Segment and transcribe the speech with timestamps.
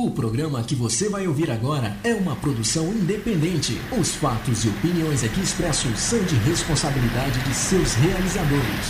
[0.00, 3.76] O programa que você vai ouvir agora é uma produção independente.
[3.98, 8.86] Os fatos e opiniões aqui expressos são de responsabilidade de seus realizadores.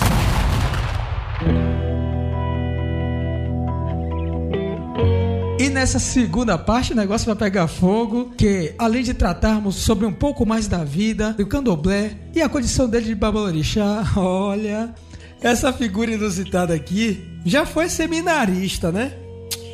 [5.59, 10.13] E nessa segunda parte o negócio vai pegar fogo, que além de tratarmos sobre um
[10.13, 14.95] pouco mais da vida do candomblé e a condição dele de babalorixá, olha,
[15.41, 19.15] essa figura inusitada aqui já foi seminarista, né?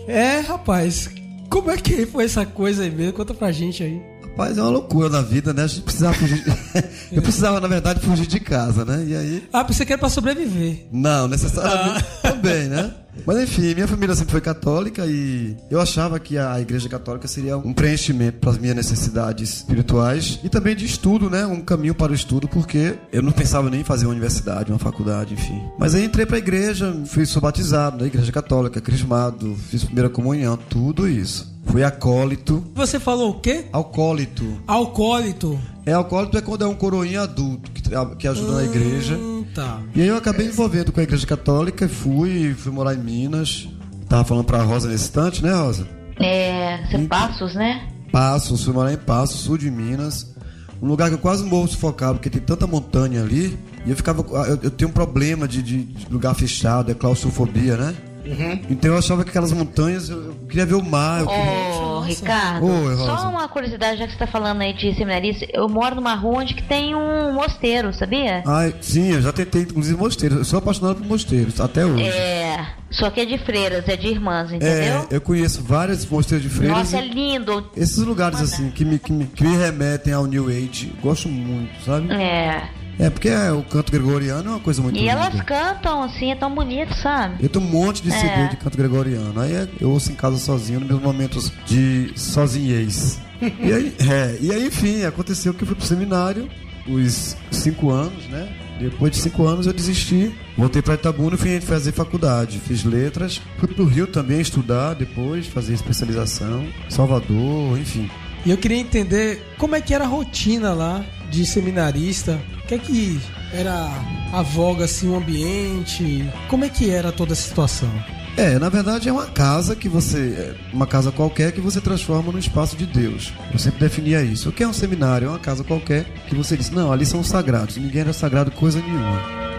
[0.06, 1.08] É, rapaz,
[1.54, 3.12] como é que foi essa coisa aí mesmo?
[3.12, 4.02] Conta pra gente aí.
[4.34, 5.62] Rapaz, é uma loucura na vida, né?
[5.62, 6.42] A gente precisava fugir.
[7.12, 9.04] Eu precisava, na verdade, fugir de casa, né?
[9.06, 9.48] E aí.
[9.52, 10.86] Ah, você quer pra sobreviver.
[10.90, 12.32] Não, necessariamente ah.
[12.32, 12.92] também, né?
[13.24, 17.56] Mas enfim, minha família sempre foi católica e eu achava que a igreja católica seria
[17.56, 21.46] um preenchimento para as minhas necessidades espirituais e também de estudo, né?
[21.46, 24.80] Um caminho para o estudo, porque eu não pensava nem em fazer uma universidade, uma
[24.80, 25.62] faculdade, enfim.
[25.78, 30.10] Mas aí entrei para a igreja, fui sou batizado na igreja católica, crismado, fiz primeira
[30.10, 31.53] comunhão, tudo isso.
[31.66, 32.64] Fui acólito.
[32.74, 33.66] Você falou o quê?
[33.72, 34.44] Alcoólito.
[34.66, 35.58] Alcoólito.
[35.86, 37.82] É, alcoólito é quando é um coroinha adulto que,
[38.18, 39.18] que ajuda hum, na igreja.
[39.54, 39.80] Tá.
[39.94, 43.68] E aí eu acabei me envolvendo com a igreja católica, fui, fui morar em Minas.
[44.08, 45.86] Tava falando pra Rosa nesse instante, né, Rosa?
[46.20, 47.06] É, você em...
[47.06, 47.88] Passos, né?
[48.12, 50.32] Passos, fui morar em Passos, sul de Minas.
[50.80, 53.58] Um lugar que eu quase morro sufocado, porque tem tanta montanha ali.
[53.86, 54.22] E eu ficava.
[54.46, 57.94] Eu, eu tenho um problema de, de, de lugar fechado, é claustrofobia, né?
[58.24, 58.60] Uhum.
[58.70, 61.20] Então eu achava que aquelas montanhas, eu, queria ver o mar.
[61.20, 61.44] Eu queria...
[61.44, 65.68] Ô, Ricardo, Oi, só uma curiosidade, já que você está falando aí de seminarista, eu
[65.68, 68.42] moro numa rua onde que tem um mosteiro, sabia?
[68.46, 70.36] Ah, sim, eu já tentei, inclusive, mosteiro.
[70.36, 72.04] Eu sou apaixonado por mosteiros, até hoje.
[72.04, 74.68] É, só que é de freiras, é de irmãs, entendeu?
[74.70, 76.78] É, eu conheço vários mosteiros de freiras.
[76.78, 77.70] Nossa, é lindo.
[77.76, 81.72] Esses lugares, assim, que me, que me, que me remetem ao New Age, gosto muito,
[81.84, 82.12] sabe?
[82.12, 82.83] É.
[82.98, 85.12] É, porque é, o canto gregoriano é uma coisa muito E linda.
[85.12, 87.42] elas cantam assim, é tão bonito, sabe?
[87.42, 88.48] Eu tenho um monte de CD é.
[88.48, 89.40] de canto gregoriano.
[89.40, 93.20] Aí é, eu ouço em casa sozinho, nos meus momentos de sozinhez.
[93.40, 96.48] e, aí, é, e aí, enfim, aconteceu que eu fui pro seminário,
[96.86, 98.48] os cinco anos, né?
[98.78, 102.58] Depois de cinco anos eu desisti, voltei para Itabuna e fui fazer faculdade.
[102.58, 108.10] Fiz letras, fui pro Rio também estudar depois, fazer especialização, Salvador, enfim.
[108.44, 112.74] E eu queria entender como é que era a rotina lá de seminarista, o que
[112.74, 113.20] é que
[113.52, 113.90] era
[114.32, 116.24] a voga, assim, o ambiente?
[116.48, 117.90] Como é que era toda a situação?
[118.36, 120.56] É, na verdade é uma casa que você.
[120.72, 123.32] Uma casa qualquer que você transforma no espaço de Deus.
[123.52, 124.48] Eu sempre definia isso.
[124.48, 125.26] O que é um seminário?
[125.26, 127.76] É uma casa qualquer que você diz, não, ali são sagrados.
[127.76, 129.53] Ninguém era sagrado coisa nenhuma.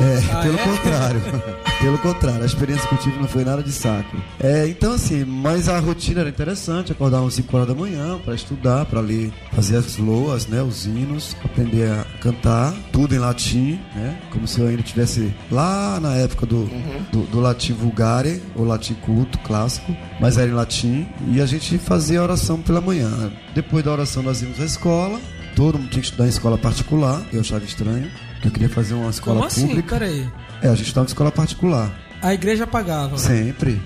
[0.00, 0.64] É, ah, pelo é?
[0.64, 1.22] contrário.
[1.80, 4.16] pelo contrário, a experiência que eu tive não foi nada de saco.
[4.40, 8.34] É, então assim, mas a rotina era interessante, acordar às 5 horas da manhã para
[8.34, 13.78] estudar, para ler, fazer as loas, né, os hinos, aprender a cantar, tudo em latim,
[13.94, 14.18] né?
[14.30, 17.04] Como se eu ainda tivesse lá na época do, uhum.
[17.12, 21.78] do, do latim vulgare, ou latim culto, clássico, mas era em latim, e a gente
[21.78, 23.32] fazia a oração pela manhã.
[23.54, 25.20] Depois da oração nós íamos à escola,
[25.54, 28.10] todo mundo tinha que estudar em escola particular, eu achava estranho
[28.48, 29.66] eu queria fazer uma escola Como assim?
[29.68, 29.98] pública.
[29.98, 30.28] Peraí.
[30.62, 31.90] É, a gente estava em escola particular.
[32.22, 33.18] A igreja pagava?
[33.18, 33.80] Sempre.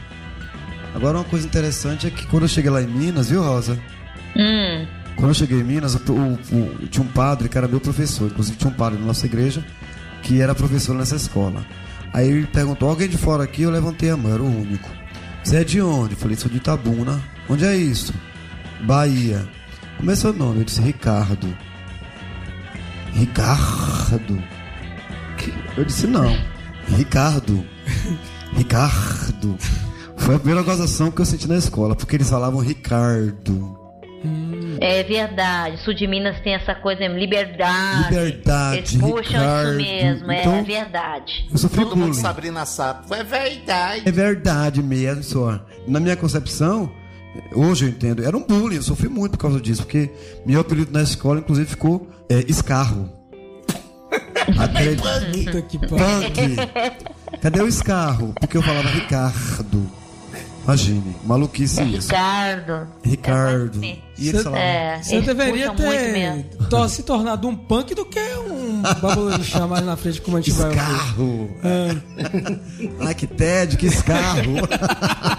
[0.95, 3.79] Agora uma coisa interessante é que quando eu cheguei lá em Minas, viu, Rosa?
[4.37, 4.87] Hum.
[5.17, 8.31] Quando eu cheguei em Minas, o, o, o, tinha um padre que era meu professor.
[8.31, 9.65] Inclusive tinha um padre na nossa igreja
[10.23, 11.65] que era professor nessa escola.
[12.13, 13.63] Aí ele perguntou, alguém de fora aqui?
[13.63, 14.89] Eu levantei a mão, era o único.
[15.43, 16.15] Você é de onde?
[16.15, 17.21] Eu falei, sou de Itabuna.
[17.49, 18.15] Onde é isso?
[18.83, 19.47] Bahia.
[19.97, 20.61] Como é seu nome?
[20.61, 21.49] Eu disse, Ricardo.
[23.19, 24.41] Ricardo.
[25.77, 26.33] Eu disse não.
[26.87, 27.67] Ricardo.
[28.55, 29.59] Ricardo.
[30.17, 33.77] Foi a primeira gozação que eu senti na escola, porque eles falavam Ricardo.
[34.81, 35.83] É verdade.
[35.83, 38.15] Sul de Minas tem essa coisa, liberdade.
[38.15, 38.77] Liberdade.
[38.79, 39.81] Eles puxam Ricardo.
[39.81, 41.49] isso mesmo, é, então, é verdade.
[41.51, 42.05] Eu sofri Todo bullying.
[42.07, 43.13] mundo Sabrina Sato.
[43.13, 44.03] É verdade.
[44.07, 45.61] É verdade mesmo, só.
[45.89, 46.89] Na minha concepção,
[47.53, 48.77] hoje eu entendo, era um bullying.
[48.77, 50.09] Eu sofri muito por causa disso, porque
[50.47, 53.11] meu apelido na escola, inclusive, ficou é, escarro.
[54.59, 56.57] Acredita que punk.
[57.41, 58.35] Cadê o escarro?
[58.41, 59.99] Porque eu falava Ricardo.
[60.69, 62.09] Imagine, maluquice é isso.
[62.09, 62.89] Ricardo.
[63.03, 63.83] Ricardo.
[63.83, 66.45] É, e ele é, Você deveria ter
[66.91, 70.75] se tornado um punk do que um babolorixá mais na frente, como a gente escarro.
[70.75, 71.57] vai ouvir.
[71.65, 73.07] É.
[73.07, 74.57] Ai, que tédio, que escarro.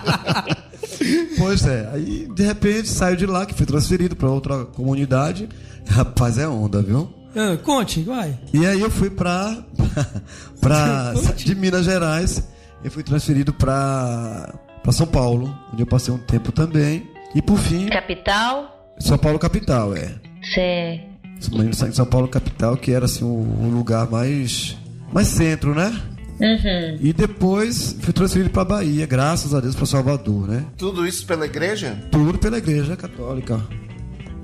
[1.37, 5.47] pois é, aí de repente saiu de lá, que foi transferido para outra comunidade.
[5.89, 7.11] Rapaz, é onda, viu?
[7.35, 8.37] Ah, conte, vai.
[8.53, 9.57] E aí eu fui pra.
[10.61, 12.47] pra de Minas Gerais.
[12.83, 17.09] Eu fui transferido pra, pra São Paulo, onde eu passei um tempo também.
[17.35, 17.87] E por fim.
[17.87, 18.95] Capital?
[18.99, 20.15] São Paulo capital, é.
[20.53, 21.09] Sei.
[21.93, 24.77] São Paulo capital, que era assim o, o lugar mais.
[25.11, 25.93] mais centro, né?
[26.39, 26.97] Uhum.
[27.01, 30.65] E depois fui transferido para Bahia, graças a Deus, para Salvador, né?
[30.77, 32.01] Tudo isso pela igreja?
[32.09, 33.61] Tudo pela igreja católica.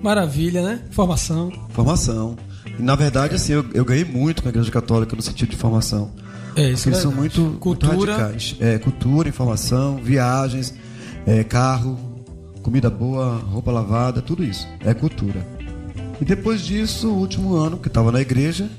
[0.01, 0.81] Maravilha, né?
[0.91, 1.51] Formação.
[1.69, 2.37] Formação.
[2.77, 5.57] E, na verdade, assim, eu, eu, ganhei muito com a igreja católica no sentido de
[5.57, 6.11] formação.
[6.55, 7.93] É, isso Eles é são muito, cultura.
[7.93, 8.55] Muito radicais.
[8.59, 10.73] É, cultura, informação, viagens,
[11.25, 11.97] é, carro,
[12.61, 14.67] comida boa, roupa lavada, tudo isso.
[14.83, 15.45] É cultura.
[16.19, 18.69] E depois disso, o último ano que estava na igreja,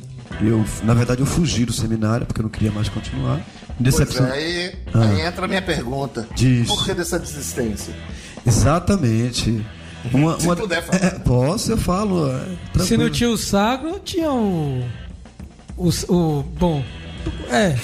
[0.41, 3.41] eu, na verdade, eu fugi do seminário porque eu não queria mais continuar.
[3.79, 4.27] Decepção...
[4.27, 5.01] Pois é, aí, ah.
[5.03, 6.27] aí entra a minha pergunta.
[6.35, 6.67] Diz.
[6.67, 7.95] Por que dessa desistência?
[8.47, 9.65] Exatamente.
[10.13, 10.57] Uma, Se uma...
[10.57, 11.05] puder falar.
[11.05, 12.31] É, posso, eu falo.
[12.31, 14.83] É, Se não tinha o sagro, tinha o.
[15.77, 15.89] O.
[16.09, 16.83] o bom.
[17.51, 17.77] É.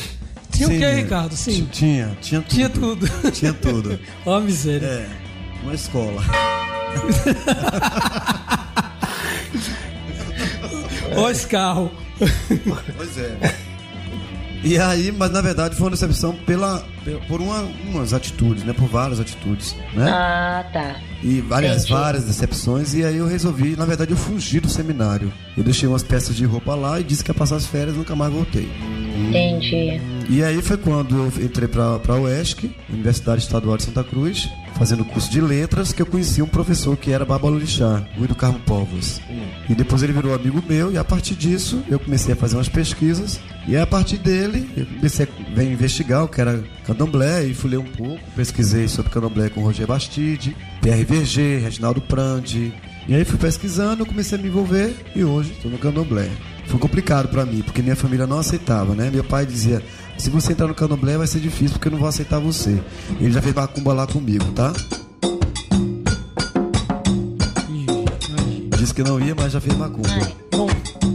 [0.52, 1.36] Tinha Sim, o que, Ricardo?
[1.36, 1.68] Sim.
[1.72, 2.50] Tinha, tinha tudo.
[2.50, 3.30] Tinha tudo.
[3.32, 4.00] Tinha tudo.
[4.26, 4.86] Ó, a miséria.
[4.86, 5.08] É.
[5.62, 6.22] Uma escola.
[11.16, 11.90] Ó, esse carro.
[12.96, 13.54] Pois é.
[14.64, 16.84] E aí, mas na verdade foi uma decepção pela,
[17.26, 18.72] por uma, umas atitudes, né?
[18.72, 20.08] Por várias atitudes, né?
[20.08, 20.96] Ah, tá.
[21.22, 22.94] E várias, várias decepções.
[22.94, 25.32] E aí eu resolvi, na verdade, eu fugi do seminário.
[25.56, 27.98] Eu deixei umas peças de roupa lá e disse que ia passar as férias e
[27.98, 28.68] nunca mais voltei.
[29.28, 30.00] Entendi.
[30.32, 34.48] E aí foi quando eu entrei para a UESC, Universidade Estadual de Santa Cruz,
[34.78, 39.20] fazendo curso de letras, que eu conheci um professor que era Babalorixá, Guido Carmo Povos.
[39.28, 39.46] Hum.
[39.68, 42.70] E depois ele virou amigo meu, e a partir disso eu comecei a fazer umas
[42.70, 43.38] pesquisas.
[43.68, 47.80] E a partir dele eu comecei a investigar o que era candomblé, e fui ler
[47.80, 48.18] um pouco.
[48.34, 52.72] Pesquisei sobre candomblé com Roger Bastide, PRVG, Reginaldo Prandi.
[53.06, 56.30] E aí fui pesquisando, comecei a me envolver e hoje estou no candomblé.
[56.66, 59.10] Foi complicado para mim, porque minha família não aceitava, né?
[59.12, 59.82] Meu pai dizia:
[60.16, 62.80] se você entrar no candomblé vai ser difícil, porque eu não vou aceitar você.
[63.20, 64.72] Ele já fez macumba lá comigo, tá?
[68.78, 70.08] Disse que não ia, mas já fez macumba.
[70.50, 70.68] Bom,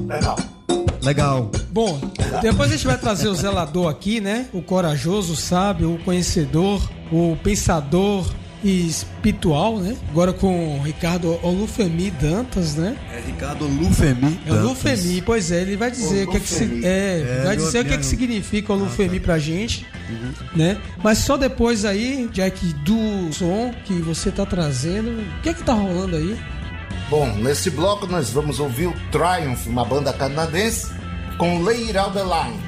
[0.07, 0.37] legal.
[1.03, 1.51] Legal.
[1.71, 1.99] Bom,
[2.41, 4.47] depois a gente vai trazer o zelador aqui, né?
[4.51, 8.25] O corajoso, o sábio, o conhecedor, o pensador,
[8.63, 9.95] espiritual, né?
[10.09, 12.97] Agora com o Ricardo Olufemi Dantas, né?
[13.11, 17.39] É Ricardo Olufemi É Olufemi, pois é, ele vai dizer o que, é que é,
[17.39, 19.25] é, vai dizer o que, é que significa Olufemi ah, tá.
[19.25, 20.33] pra gente, uhum.
[20.55, 20.77] né?
[21.03, 25.63] Mas só depois aí, Jack, do som que você tá trazendo, o que é que
[25.63, 26.37] tá rolando aí?
[27.09, 30.91] Bom, nesse bloco nós vamos ouvir o Triumph, uma banda canadense,
[31.37, 32.59] com Lay It Out The Line,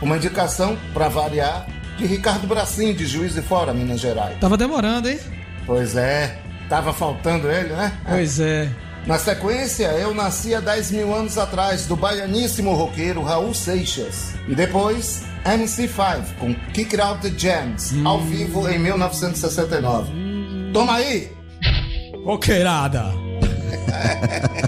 [0.00, 4.38] uma indicação para variar de Ricardo Bracim, de Juiz de Fora, Minas Gerais.
[4.38, 5.18] Tava demorando, hein?
[5.64, 6.38] Pois é,
[6.68, 7.92] tava faltando ele, né?
[8.06, 8.68] Pois é.
[9.06, 14.34] Na sequência, eu nasci há 10 mil anos atrás, do baianíssimo roqueiro Raul Seixas.
[14.48, 18.06] E depois, MC5, com Kick Out the Jams, hum.
[18.06, 20.12] ao vivo em 1969.
[20.72, 21.30] Toma aí!
[22.24, 23.12] Roqueirada!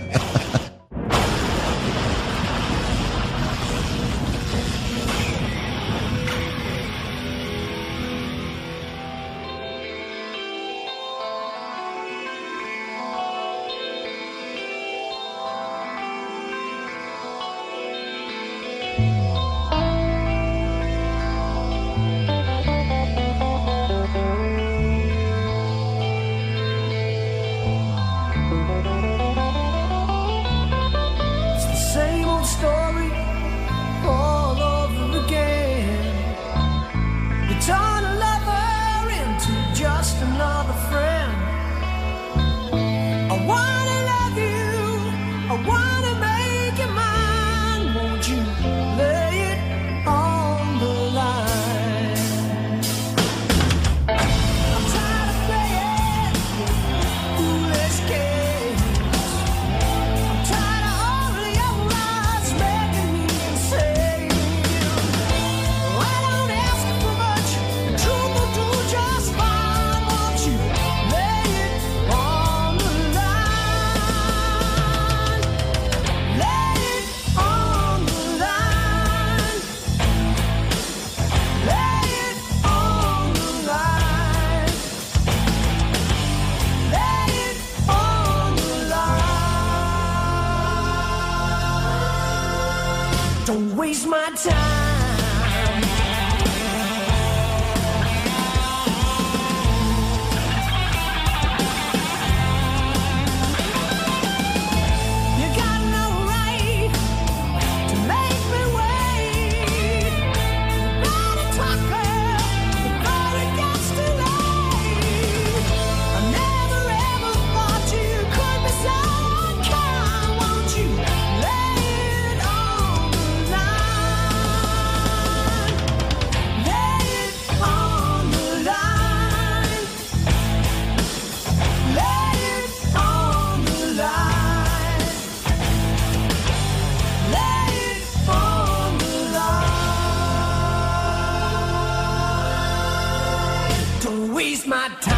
[144.58, 145.17] It's my time.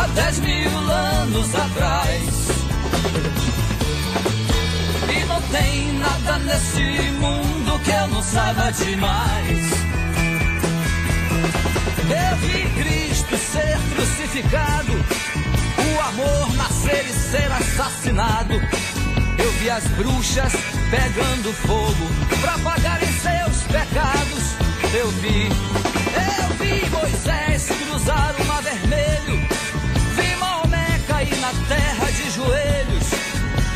[0.00, 2.22] há dez mil anos atrás.
[5.14, 9.70] E não tem nada nesse mundo que eu não saiba demais.
[12.10, 18.54] Eu vi Cristo ser crucificado, o amor nascer e ser assassinado.
[19.38, 20.52] Eu vi as bruxas
[20.90, 22.06] pegando fogo
[22.40, 24.44] para pagarem seus pecados.
[24.92, 29.19] Eu vi, eu vi Moisés cruzar o mar vermelho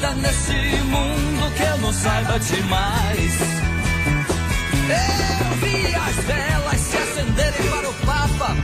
[0.00, 0.52] nada nesse
[0.84, 3.40] mundo que eu não saiba demais.
[4.88, 8.56] Eu vi as velas se acenderem para o Papa.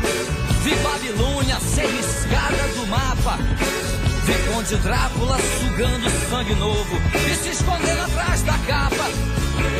[0.62, 3.38] Vi Babilônia ser riscada do mapa.
[4.24, 9.08] Vi Conde Drácula sugando sangue novo e se escondendo atrás da capa.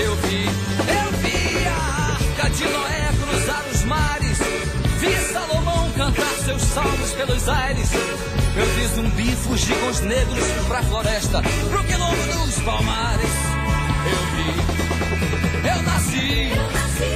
[0.02, 4.38] Eu vi, eu vi a arca de Noé cruzar os mares.
[5.00, 7.88] Vi Salomão cantar seus salmos pelos aires.
[8.54, 11.40] Eu vi zumbi fugir com os negros pra floresta,
[11.70, 13.30] pro quilombo dos palmares.
[14.10, 14.50] Eu vi,
[15.68, 17.14] eu nasci, eu nasci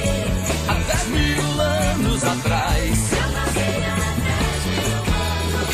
[0.67, 3.11] há dez mil anos atrás.
[3.11, 3.69] Eu nasci.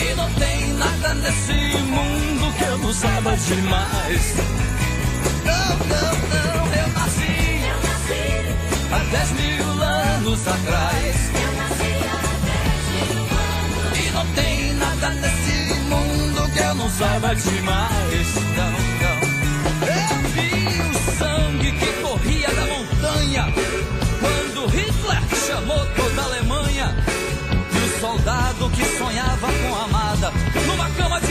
[0.03, 4.35] E não tem nada nesse mundo que eu não saiba demais.
[5.45, 8.23] Não, não, não, eu nasci, eu nasci
[8.91, 11.40] há dez mil anos atrás.
[14.23, 15.71] Não tem nada nesse
[16.53, 19.19] eu não saiba demais, não, não.
[19.87, 23.53] Eu vi o sangue que corria da montanha
[24.19, 26.95] quando Hitler chamou toda a Alemanha.
[27.73, 30.31] E o soldado que sonhava com a amada
[30.67, 31.30] numa cama de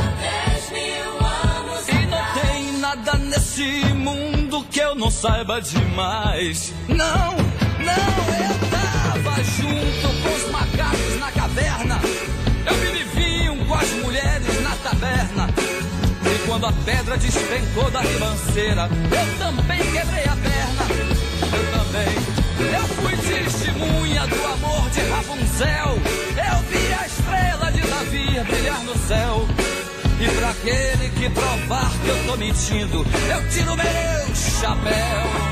[3.51, 6.73] nesse mundo que eu não saiba demais.
[6.87, 11.99] Não, não, eu tava junto com os macacos na caverna.
[12.65, 15.49] Eu me vinho com as mulheres na taberna.
[16.23, 20.83] E quando a pedra despencou da ribanceira, eu também quebrei a perna.
[21.51, 22.31] Eu também.
[22.73, 25.99] Eu fui testemunha do amor de Rapunzel.
[26.37, 29.47] Eu vi a estrela de Davi brilhar no céu.
[30.21, 35.51] E pra aquele que provar que eu tô mentindo, eu tiro meu chapéu.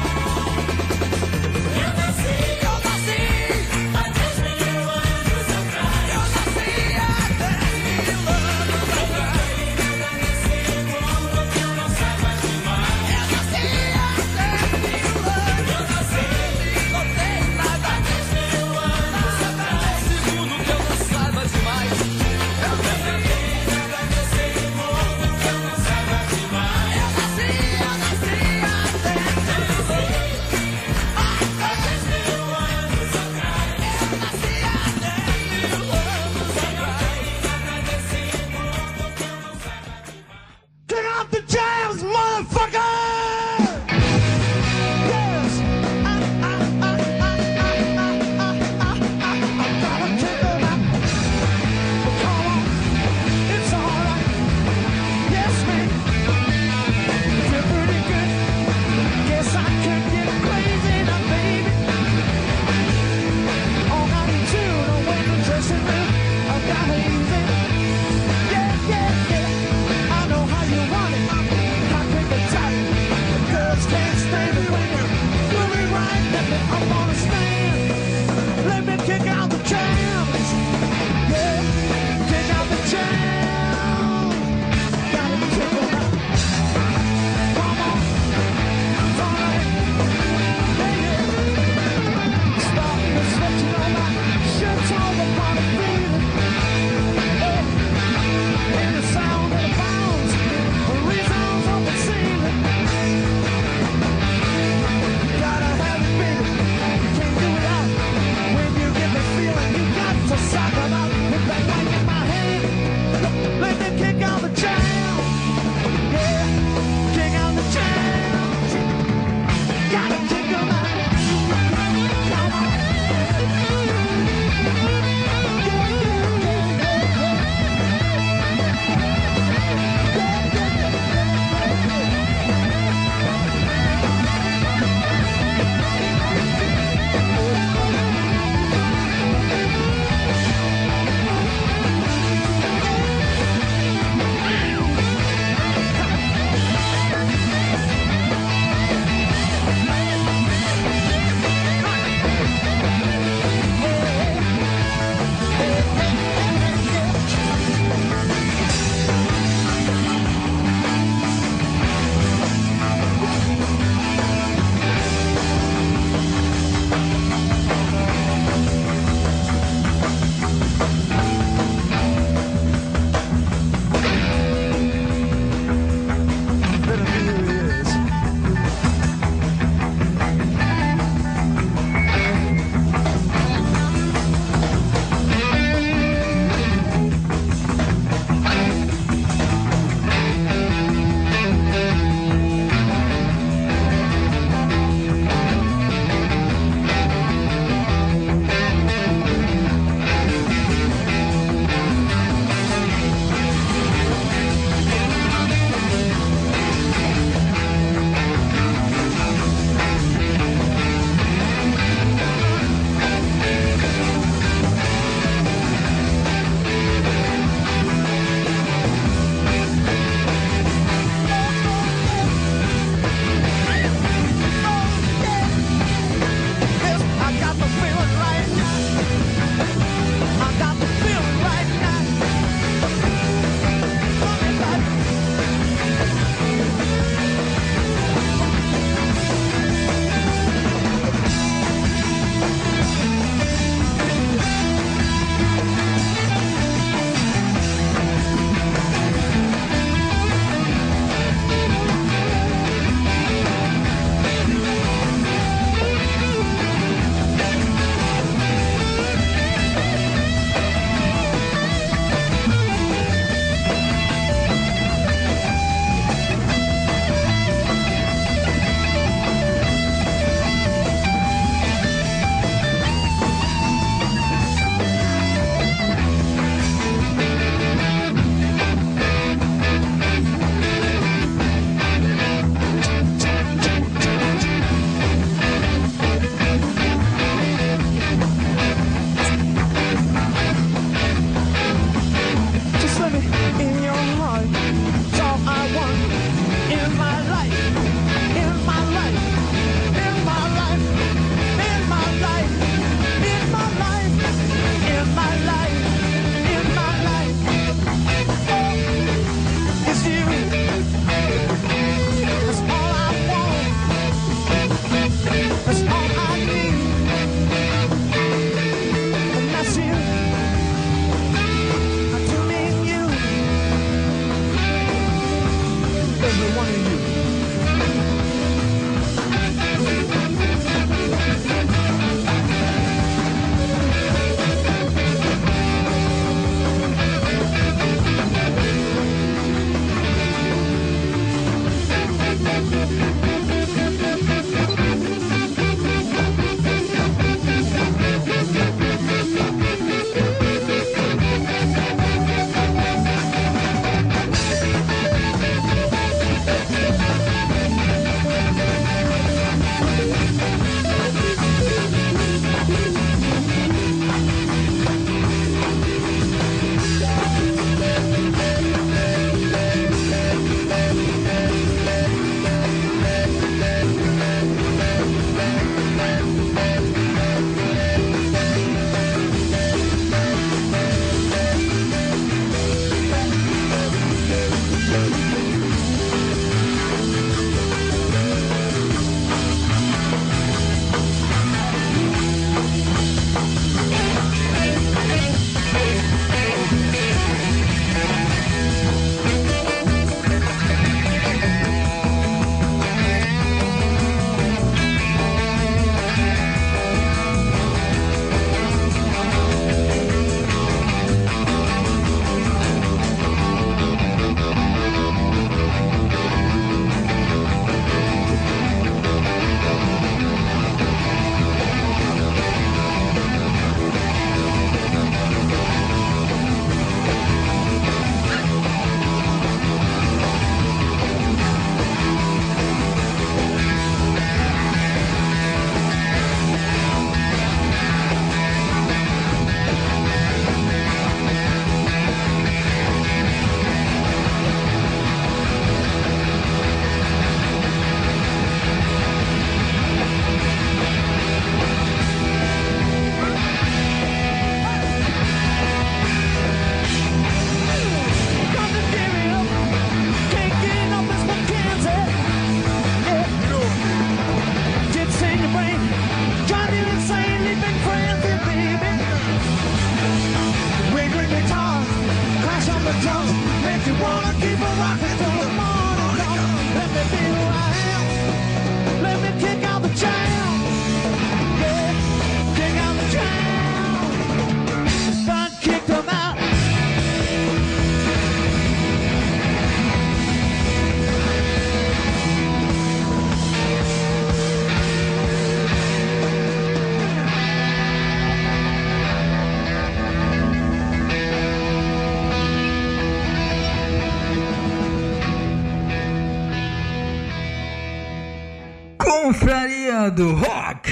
[510.10, 510.90] Do rock.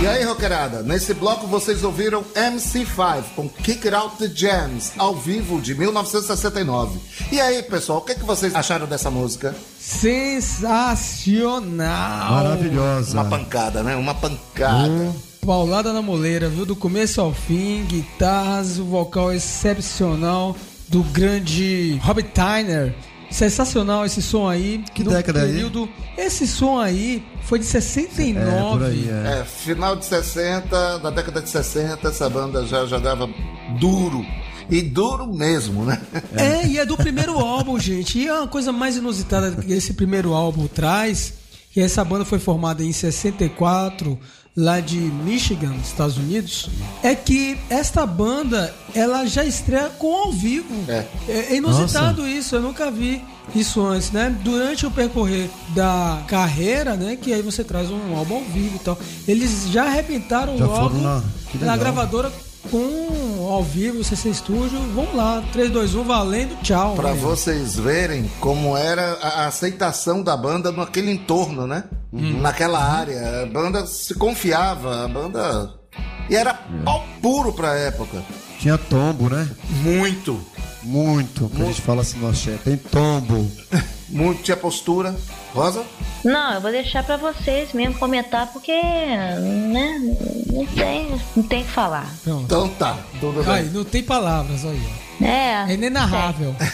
[0.00, 5.14] E aí, rockerada, nesse bloco vocês ouviram MC5 com Kick It Out the Jams, ao
[5.14, 6.98] vivo de 1969.
[7.30, 9.54] E aí, pessoal, o que, que vocês acharam dessa música?
[9.78, 11.62] Sensacional!
[12.32, 13.12] Maravilhosa.
[13.12, 13.94] Uma pancada, né?
[13.94, 15.14] Uma pancada.
[15.46, 16.66] Paulada na moleira, viu?
[16.66, 20.56] Do começo ao fim, guitarras, o vocal excepcional
[20.92, 22.94] do grande Robert Tyner.
[23.30, 24.84] Sensacional esse som aí.
[24.94, 25.52] Que No década aí?
[25.52, 28.44] período, Esse som aí foi de 69.
[28.44, 29.40] É, por aí, é.
[29.40, 33.26] É, final de 60, da década de 60, essa banda já jogava
[33.80, 34.22] duro.
[34.70, 35.98] E duro mesmo, né?
[36.34, 38.18] É, e é do primeiro álbum, gente.
[38.18, 41.32] E é uma coisa mais inusitada que esse primeiro álbum traz,
[41.70, 44.18] que essa banda foi formada em 64,
[44.56, 46.68] lá de Michigan, Estados Unidos,
[47.02, 50.74] é que esta banda, ela já estreia com ao vivo.
[50.88, 51.06] É.
[51.28, 53.22] É inusitado isso, eu nunca vi
[53.54, 54.34] isso antes, né?
[54.44, 57.16] Durante o percorrer da carreira, né?
[57.16, 58.98] Que aí você traz um álbum ao vivo e tal.
[59.26, 61.22] Eles já arrebentaram Já logo na-
[61.60, 62.30] na gravadora
[62.70, 64.78] com ao vivo, CC Studio.
[64.94, 66.94] Vamos lá, 3, 2, 1, valendo, tchau.
[66.94, 67.18] Pra Aí.
[67.18, 71.84] vocês verem como era a aceitação da banda naquele entorno, né?
[72.12, 73.42] Naquela área.
[73.42, 75.74] A banda se confiava, a banda.
[76.28, 78.22] E era pau puro pra época.
[78.58, 79.48] Tinha tombo, né?
[79.82, 80.40] Muito.
[80.82, 81.48] Muito.
[81.48, 82.58] Que a gente fala assim no axé.
[82.64, 83.50] Tem tombo.
[84.08, 85.14] Muito tinha postura.
[85.54, 85.84] Rosa?
[86.24, 89.98] Não, eu vou deixar pra vocês mesmo comentar porque, né,
[90.52, 92.06] não tem, não tem o que falar.
[92.22, 92.44] Pronto.
[92.44, 92.96] Então tá.
[93.20, 93.54] Tudo bem.
[93.54, 94.82] Aí, não tem palavras aí.
[95.20, 96.54] É, É inenarrável.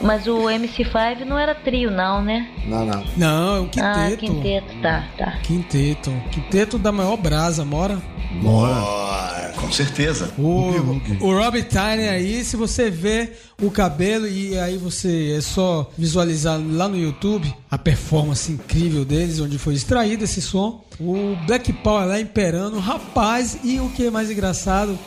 [0.00, 2.48] mas o MC5 não era trio não, né?
[2.66, 3.04] Não, não.
[3.16, 3.98] Não, é um quinteto.
[3.98, 5.30] Ah, quinteto, tá, tá.
[5.42, 6.10] Quinteto.
[6.30, 7.98] Quinteto da maior brasa, mora?
[8.40, 9.52] Bora.
[9.56, 10.32] Com certeza.
[10.38, 10.72] O,
[11.20, 16.60] o Rob Tyner aí, se você vê o cabelo e aí você é só visualizar
[16.60, 20.84] lá no YouTube a performance incrível deles, onde foi extraído esse som.
[20.98, 24.98] O Black Power lá imperando, rapaz, e o que é mais engraçado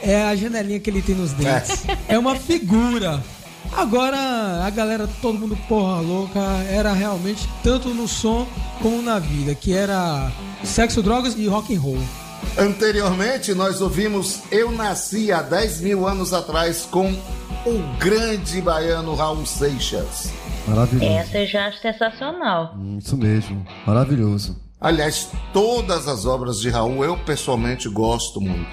[0.00, 1.84] é a janelinha que ele tem nos dentes.
[2.08, 3.22] É uma figura.
[3.72, 8.46] Agora a galera, todo mundo porra louca, era realmente tanto no som
[8.80, 10.30] como na vida, que era
[10.62, 11.98] sexo, drogas e rock and roll.
[12.58, 17.10] Anteriormente, nós ouvimos Eu Nasci há 10 mil anos atrás com
[17.66, 20.32] o grande baiano Raul Seixas.
[20.66, 21.04] Maravilhoso.
[21.12, 22.74] Essa eu já acho sensacional.
[22.76, 23.66] Hum, Isso mesmo.
[23.86, 24.56] Maravilhoso.
[24.84, 28.68] Aliás, todas as obras de Raul eu pessoalmente gosto muito.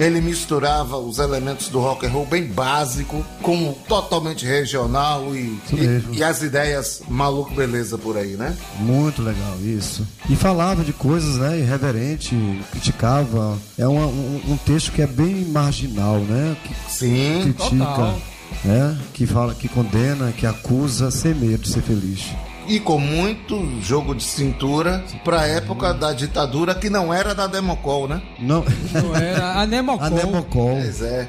[0.00, 6.16] Ele misturava os elementos do rock and roll bem básico com totalmente regional e, e,
[6.18, 8.56] e as ideias maluco beleza por aí, né?
[8.80, 10.04] Muito legal, isso.
[10.28, 11.60] E falava de coisas, né?
[11.60, 12.34] Irreverente,
[12.72, 13.56] criticava.
[13.78, 16.56] É uma- um, um texto que é bem marginal, né?
[16.64, 17.40] Que Sim.
[17.42, 18.18] critica, total.
[18.64, 18.98] né?
[19.14, 22.24] Que fala, que condena, que acusa, sem medo de ser feliz.
[22.66, 28.08] E com muito jogo de cintura pra época da ditadura que não era da Democol,
[28.08, 28.22] né?
[28.38, 28.64] Não.
[28.92, 30.06] Não era a Nemocol.
[30.06, 30.78] A Democol.
[30.80, 31.28] Pois é.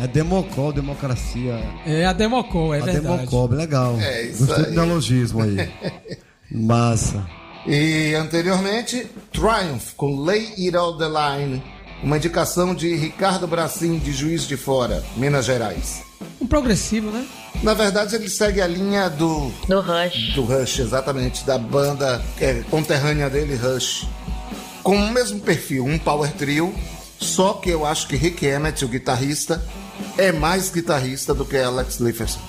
[0.00, 1.60] É Democol, democracia.
[1.84, 3.16] É a Democol, é a verdade.
[3.16, 3.98] Democol, legal.
[4.00, 4.70] É isso Gostei aí.
[4.70, 5.68] do neologismo aí.
[6.50, 7.26] Massa.
[7.66, 11.62] E anteriormente, Triumph com Lay It All The Line,
[12.02, 16.02] uma indicação de Ricardo Bracim, de Juiz de Fora, Minas Gerais.
[16.40, 17.26] Um progressivo, né?
[17.62, 20.34] Na verdade, ele segue a linha do, Do Rush.
[20.34, 24.06] do Rush, exatamente, da banda é, conterrânea dele, Rush.
[24.82, 26.74] Com o mesmo perfil, um power trio,
[27.18, 29.62] só que eu acho que Rick Emmett, o guitarrista,
[30.18, 32.40] é mais guitarrista do que Alex Lifeson.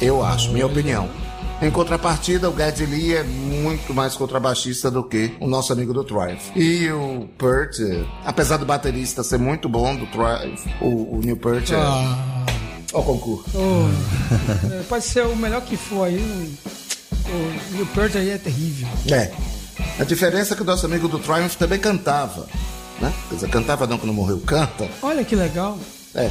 [0.00, 1.08] Eu acho, minha opinião.
[1.60, 6.04] Em contrapartida, o Geddy Lee é muito mais contrabaixista do que o nosso amigo do
[6.04, 6.50] Triumph.
[6.56, 11.36] E o Peart, eh, apesar do baterista ser muito bom do Triumph, o, o Neil
[11.36, 12.46] Peart é Ah,
[12.92, 13.50] o concurso.
[14.72, 16.18] é, pode ser o melhor que for aí.
[16.18, 18.88] O, o Peart aí é terrível.
[19.08, 19.30] É.
[19.98, 22.46] A diferença é que o nosso amigo do Triumph também cantava.
[23.00, 23.12] Né?
[23.28, 24.88] Quer dizer, cantava não quando morreu, canta.
[25.02, 25.78] Olha que legal.
[26.14, 26.30] É.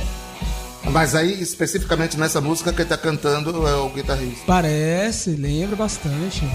[0.91, 4.43] Mas aí, especificamente nessa música, quem tá cantando é o guitarrista.
[4.45, 6.47] Parece, lembra bastante.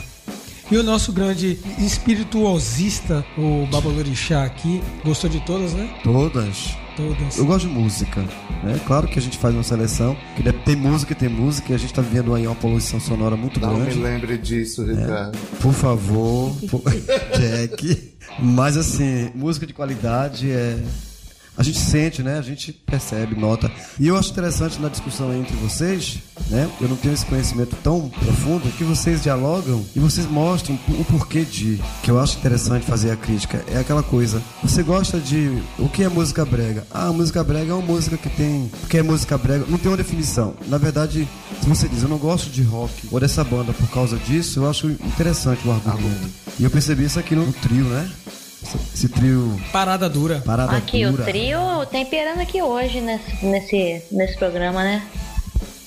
[0.71, 5.95] E o nosso grande espirituosista, o Babalorixá aqui, gostou de todas, né?
[6.03, 6.75] Todas.
[6.97, 7.37] Todas.
[7.39, 8.21] Eu gosto de música.
[8.63, 8.81] Né?
[8.87, 11.75] Claro que a gente faz uma seleção, que deve ter música e tem música, e
[11.75, 13.99] a gente tá vivendo aí uma poluição sonora muito Não me grande.
[13.99, 15.37] lembre disso, Ricardo.
[15.61, 16.83] Por favor, por-
[17.39, 18.15] Jack.
[18.39, 20.79] Mas assim, música de qualidade é
[21.57, 22.39] a gente sente, né?
[22.39, 23.71] A gente percebe, nota.
[23.99, 26.19] E eu acho interessante na discussão entre vocês,
[26.51, 26.69] né?
[26.81, 31.43] Eu não tenho esse conhecimento tão profundo que vocês dialogam e vocês mostram o porquê
[31.43, 31.81] de.
[32.03, 33.65] Que eu acho interessante fazer a crítica.
[33.69, 34.43] É aquela coisa.
[34.63, 35.63] Você gosta de.
[35.79, 36.87] O que é música brega?
[36.91, 38.71] Ah, música brega é uma música que tem.
[38.83, 39.65] O que é música brega?
[39.69, 40.55] Não tem uma definição.
[40.67, 41.29] Na verdade,
[41.61, 44.69] se você diz, eu não gosto de rock ou dessa banda por causa disso, eu
[44.69, 46.29] acho interessante o argumento.
[46.59, 48.11] E eu percebi isso aqui no trio, né?
[48.95, 49.61] Esse trio.
[49.73, 50.43] Parada dura.
[50.45, 51.23] Parada Aqui, dura.
[51.23, 51.59] o trio
[51.91, 55.03] temperando aqui hoje nesse, nesse, nesse programa, né?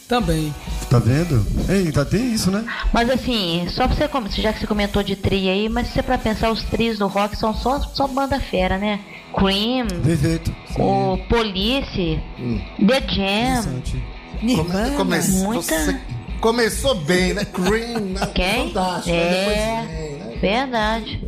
[0.07, 0.53] Também.
[0.89, 1.45] Tá vendo?
[1.67, 2.63] Eita, tem isso, né?
[2.93, 6.03] Mas assim, só pra você, já que você comentou de trio aí, mas se você
[6.03, 9.01] pra pensar, os trios do rock são só, só banda fera, né?
[9.37, 10.55] Cream, Perfeito.
[10.79, 12.19] o Police,
[12.79, 13.81] The Jam.
[14.39, 15.99] Come, come, Muita- você
[16.39, 17.43] começou bem, né?
[17.43, 18.25] Cream, né?
[18.33, 18.67] Quem?
[18.71, 19.09] Fantástico.
[19.15, 20.37] aí depois É, né?
[20.39, 21.27] verdade.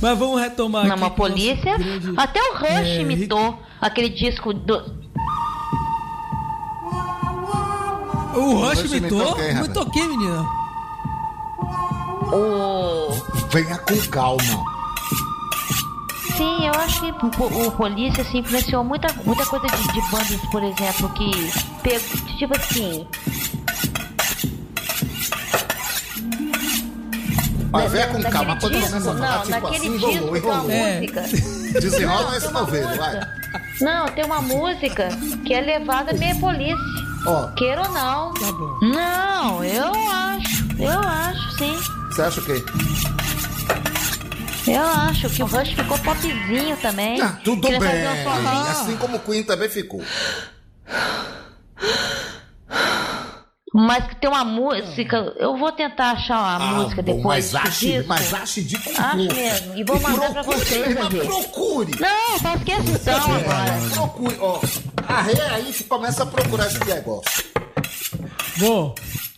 [0.00, 1.16] Mas vamos retomar Não, aqui.
[1.16, 1.76] polícia.
[1.78, 5.06] grande- Até o Rush É, imitou aquele disco do.
[8.34, 9.18] O Rush Rush imitou?
[9.20, 9.64] imitou quem, rapaz?
[9.66, 10.46] Imitou quem, menina?
[12.32, 13.10] O.
[13.50, 14.76] Venha com calma.
[16.36, 20.40] Sim, eu acho que o, o Polícia assim, influenciou muita, muita coisa de, de bandas,
[20.52, 21.30] por exemplo, que
[21.82, 23.06] pegou, tipo assim,
[27.82, 28.52] Mas venha na- com naquele calma.
[28.54, 30.70] A falar, não, tipo naquele assim, tem uma enrolou.
[30.70, 31.00] É.
[31.00, 31.22] música.
[31.80, 33.20] Desenrola esse novelo, vai.
[33.80, 35.08] Não, tem uma música
[35.44, 36.76] que é levada meio polícia.
[37.26, 38.32] Ó, Queira ou não.
[38.34, 38.78] Tá bom.
[38.82, 40.66] Não, eu acho.
[40.78, 41.76] Eu acho, sim.
[42.10, 42.64] você acha o quê?
[44.68, 47.20] Eu acho que o Rush ficou popzinho também.
[47.20, 48.06] Ah, tudo bem.
[48.68, 50.02] Assim como o Queen também ficou.
[53.78, 55.16] Mas que tem uma música.
[55.38, 57.52] Eu vou tentar achar uma Ah, música bom, depois.
[57.52, 58.08] Mas ache, disso.
[58.08, 59.16] mas ache de Acho gosto.
[59.34, 59.74] mesmo.
[59.76, 61.18] E vou mandar pra procure, vocês, mas Davi.
[61.20, 61.92] procure.
[62.00, 63.78] Não, faço questão agora.
[63.92, 64.60] Procure, ó.
[65.06, 67.44] Arreia aí e começa a procurar esse negócio.
[68.58, 68.94] Bom,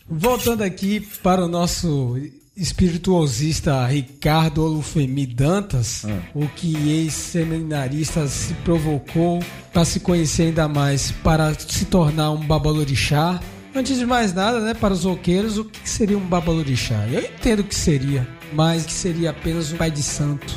[0.09, 2.15] voltando aqui para o nosso
[2.55, 9.39] espirituosista Ricardo Olufemi Dantas, o que ex-seminarista se provocou
[9.73, 13.39] para se conhecer ainda mais, para se tornar um babalorixá.
[13.79, 17.07] Antes de mais nada, né, para os roqueiros, o que seria um babalorixá?
[17.09, 20.53] Eu entendo que seria, mas que seria apenas um pai de santo.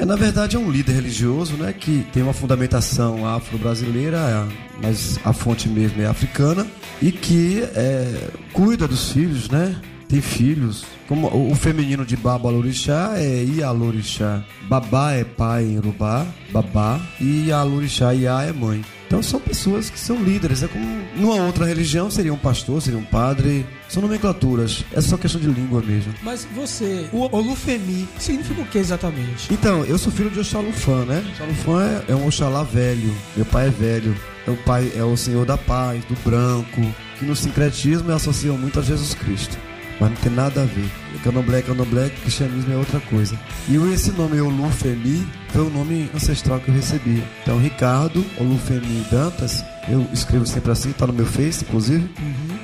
[0.00, 5.18] É, na verdade é um líder religioso, né, que tem uma fundamentação afro-brasileira, é, mas
[5.24, 6.64] a fonte mesmo é africana
[7.02, 9.74] e que é, cuida dos filhos, né?
[10.08, 10.84] Tem filhos.
[11.08, 14.44] Como o, o feminino de Babalorixá é Ialorixá.
[14.68, 18.84] Babá é pai em Urubá, babá, e Ialorixá Iá é mãe.
[19.14, 20.64] Então são pessoas que são líderes.
[20.64, 23.64] É como numa outra religião seria um pastor, seria um padre.
[23.88, 24.84] São nomenclaturas.
[24.92, 26.12] É só questão de língua mesmo.
[26.20, 29.52] Mas você, o Olufemi, significa o que exatamente?
[29.54, 31.24] Então, eu sou filho de Oxalufã, né?
[31.30, 33.14] Oxalufã é, é um Oxalá velho.
[33.36, 34.16] Meu pai é velho.
[34.48, 36.80] É o pai é o Senhor da Paz, do branco,
[37.16, 39.56] que no sincretismo associam muito a Jesus Cristo.
[40.00, 40.90] Mas não tem nada a ver.
[41.22, 43.38] Candomblé é candomblé, cristianismo é outra coisa.
[43.68, 47.22] E o- esse nome Olufemi foi o nome ancestral que eu recebi.
[47.40, 52.10] Então, Ricardo Olufemi Dantas, eu escrevo sempre assim, tá no meu Face, inclusive.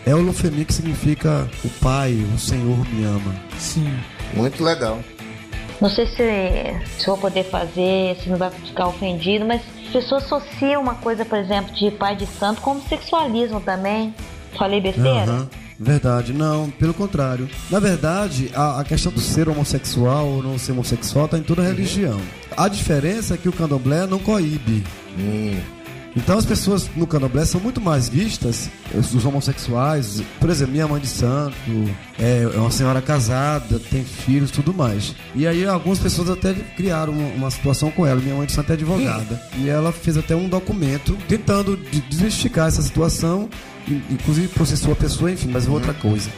[0.05, 3.33] É Olufemi que significa o Pai, o Senhor me ama.
[3.57, 3.96] Sim.
[4.35, 4.98] Muito legal.
[5.81, 9.92] Não sei se, se eu vou poder fazer, se não vai ficar ofendido, mas as
[9.92, 14.12] pessoas associam uma coisa, por exemplo, de pai de santo com sexualismo também.
[14.59, 15.31] Falei besteira?
[15.31, 15.48] Aham.
[15.83, 17.49] Verdade, não, pelo contrário.
[17.71, 21.62] Na verdade, a, a questão do ser homossexual ou não ser homossexual está em toda
[21.62, 22.21] religião.
[22.55, 24.85] A diferença é que o candomblé não coíbe.
[26.16, 31.01] Então as pessoas no candomblé são muito mais vistas, os homossexuais, por exemplo, minha mãe
[31.01, 31.55] de santo,
[32.19, 35.14] é é uma senhora casada, tem filhos, tudo mais.
[35.37, 38.21] E aí algumas pessoas até criaram uma, situação com ela.
[38.21, 39.40] Minha mãe de santo é advogada.
[39.57, 43.49] E ela fez até um documento tentando de- desmistificar essa situação,
[44.11, 46.31] inclusive processou a pessoa, enfim, mas é outra coisa.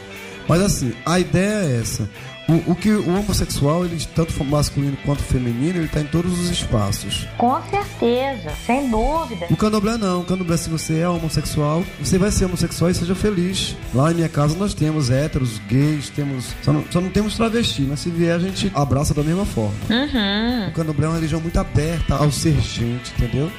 [0.47, 2.09] Mas assim, a ideia é essa.
[2.47, 6.49] O, o que o homossexual, ele tanto masculino quanto feminino, ele está em todos os
[6.49, 7.25] espaços.
[7.37, 9.47] Com certeza, sem dúvida.
[9.49, 13.15] O candomblé não, o candomblé se você é homossexual, você vai ser homossexual e seja
[13.15, 13.77] feliz.
[13.93, 16.53] Lá em minha casa nós temos héteros, gays, temos.
[16.61, 19.73] Só não, só não temos travesti, mas se vier a gente abraça da mesma forma.
[19.89, 20.67] Uhum.
[20.67, 23.49] O candomblé é uma religião muito aberta ao ser gente, entendeu?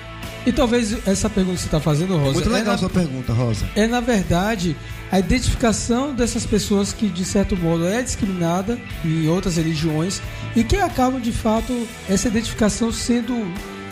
[0.46, 2.90] E talvez essa pergunta que você está fazendo, Rosa, Muito é, legal na, a sua
[2.90, 3.66] pergunta, Rosa.
[3.74, 4.76] é na verdade
[5.10, 10.20] a identificação dessas pessoas que de certo modo é discriminada em outras religiões
[10.54, 13.34] e que acabam de fato essa identificação sendo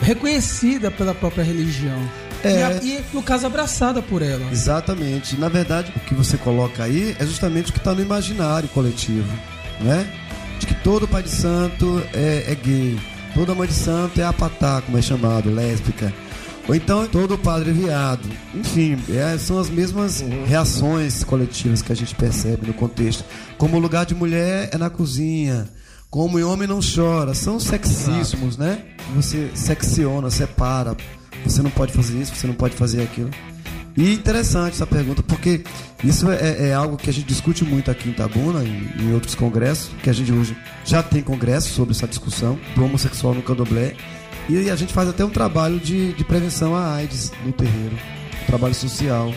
[0.02, 1.98] reconhecida pela própria religião.
[2.44, 2.80] É.
[2.82, 4.44] E, e, no caso abraçada por ela.
[4.50, 5.38] Exatamente.
[5.38, 9.32] Na verdade, o que você coloca aí é justamente o que está no imaginário coletivo,
[9.80, 10.06] né?
[10.58, 12.98] De que todo pai de santo é, é gay.
[13.32, 16.12] Toda mãe de santo é apatá, como é chamado, lésbica.
[16.68, 18.28] Ou então todo padre viado.
[18.54, 23.24] Enfim, é, são as mesmas reações coletivas que a gente percebe no contexto.
[23.58, 25.68] Como o lugar de mulher é na cozinha.
[26.08, 27.34] Como o homem não chora.
[27.34, 28.84] São sexismos, né?
[29.14, 30.96] Você secciona, separa.
[31.44, 33.30] Você não pode fazer isso, você não pode fazer aquilo.
[33.96, 35.62] E interessante essa pergunta, porque
[36.02, 39.34] isso é, é algo que a gente discute muito aqui em Tabuna e em outros
[39.34, 43.94] congressos, que a gente hoje já tem congressos sobre essa discussão do homossexual no candomblé.
[44.48, 47.96] E a gente faz até um trabalho de, de prevenção à AIDS no terreiro,
[48.42, 49.32] um trabalho social.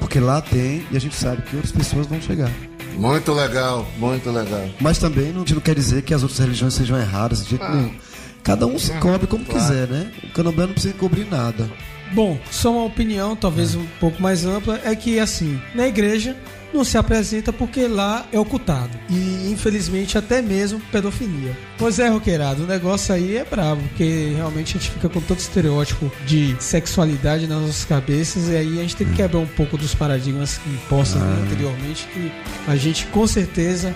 [0.00, 2.50] Porque lá tem e a gente sabe que outras pessoas vão chegar.
[2.96, 4.68] Muito legal, muito legal.
[4.80, 7.94] Mas também não, não quer dizer que as outras religiões sejam erradas de jeito nenhum.
[8.42, 10.10] Cada um se cobre como quiser, né?
[10.22, 11.68] O candomblé não precisa cobrir nada.
[12.12, 16.36] Bom, só uma opinião, talvez um pouco mais ampla, é que assim, na igreja
[16.76, 18.90] não se apresenta porque lá é ocultado.
[19.08, 21.56] E infelizmente até mesmo pedofilia.
[21.78, 25.40] Pois é, roqueirado, o negócio aí é brabo, porque realmente a gente fica com tanto
[25.40, 29.76] estereótipo de sexualidade nas nossas cabeças, e aí a gente tem que quebrar um pouco
[29.76, 32.32] dos paradigmas impostos né, anteriormente, que
[32.66, 33.94] a gente com certeza.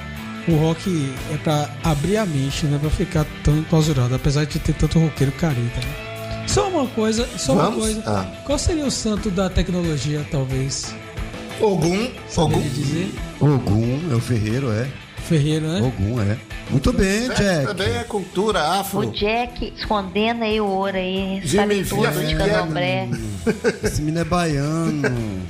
[0.48, 4.58] O rock é pra abrir a mente, não é pra ficar tão enclausurado, apesar de
[4.58, 6.46] ter tanto roqueiro careta, né?
[6.48, 7.80] Só uma coisa, só uma Vamos?
[7.80, 8.02] coisa.
[8.06, 8.26] Ah.
[8.44, 10.94] Qual seria o santo da tecnologia, talvez?
[11.60, 12.62] Ogum, Ogum.
[13.40, 14.88] Ogum é o ferreiro, é.
[15.28, 15.80] Ferreiro, né?
[15.82, 16.36] Ogum é.
[16.70, 17.66] Muito bem, É, Jack.
[17.66, 19.10] também é cultura O afro.
[19.10, 21.40] Jack escondendo aí o ouro aí.
[21.44, 23.08] Jimmy Sabe tudo Fia, de candomblé.
[23.82, 25.02] Esse menino é baiano.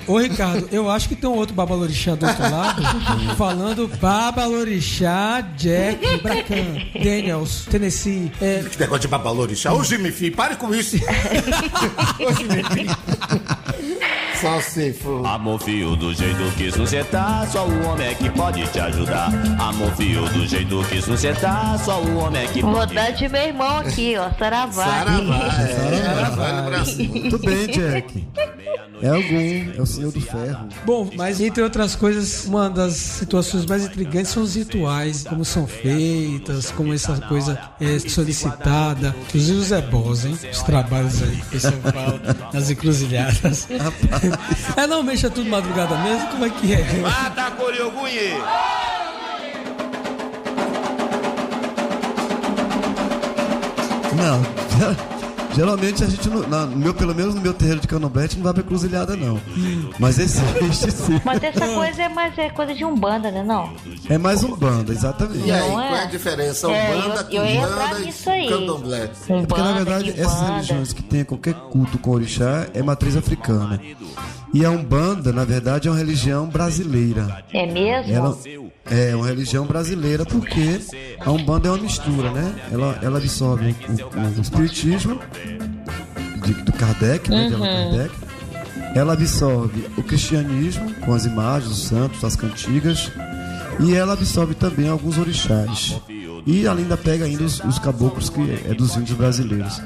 [0.07, 2.83] Ô Ricardo, eu acho que tem um outro babalorixá do outro lado
[3.37, 8.33] falando babalorixá Jack Bracan, Daniels, Tennessee.
[8.41, 9.73] É, Que negócio de babalorixá.
[9.75, 10.97] Ô, Jimmy Fia, pare com isso.
[12.19, 12.97] Ô, Jimmy Fia.
[14.41, 15.27] Só se for.
[15.27, 19.31] Amor fio do jeito que você tá, só o homem é que pode te ajudar.
[19.59, 23.11] Amor fio do jeito que você tá, só o homem é que Vou pode dar
[23.11, 24.31] de meu irmão aqui, ó.
[24.39, 24.85] Saravá.
[24.85, 26.03] Saravá, é.
[26.03, 27.09] Saravá no Brasil.
[27.11, 28.27] Muito bem, Jack.
[29.03, 30.69] É Ogum, é o senhor do ferro.
[30.85, 35.67] bom, mas entre outras coisas, uma das situações mais intrigantes são os rituais, como são
[35.67, 39.15] feitas, como essa coisa é solicitada.
[39.29, 40.39] Inclusive os ebós, hein?
[40.53, 42.21] Os trabalhos aí que o pessoal fala
[42.53, 43.69] nas encruzilhadas.
[44.77, 46.29] É, não mexa tudo madrugada mesmo?
[46.29, 46.85] Como é que é?
[47.01, 48.35] Mata Coriogunhe!
[54.17, 54.43] Não,
[55.55, 56.47] geralmente a gente não.
[56.49, 58.63] na- no meu, pelo menos no meu terreiro de candomblé, a gente não vai pra
[58.63, 59.41] cruzilhada, não.
[59.99, 61.21] Mas existe sim.
[61.25, 63.43] Mas essa coisa é mais é coisa de umbanda, né?
[63.43, 63.73] Não.
[64.09, 65.47] É mais um banda, exatamente.
[65.47, 66.07] E aí, Não qual é a é?
[66.07, 66.71] diferença?
[66.71, 68.49] É, Umbanda, eu- eu ia entrar Kimbanda nisso e aí.
[68.49, 69.11] Candomblé.
[69.29, 73.17] Umbanda, É porque na verdade essas religiões que têm qualquer culto com orixá é matriz
[73.17, 73.81] africana.
[74.53, 77.45] E a Umbanda, na verdade, é uma religião brasileira.
[77.53, 78.13] É mesmo?
[78.13, 78.37] Ela
[78.89, 80.81] é uma religião brasileira porque
[81.21, 82.55] a Umbanda é uma mistura, né?
[82.73, 85.21] Ela, ela absorve o, o- espiritismo
[86.45, 87.49] de- do Kardec, né?
[87.49, 88.15] De Allan Kardec.
[88.95, 93.11] Ela absorve o cristianismo com as imagens dos santos, as cantigas.
[93.79, 96.01] E ela absorve também alguns orixás.
[96.47, 99.81] E ainda pega ainda os, os caboclos que é dos índios brasileiros.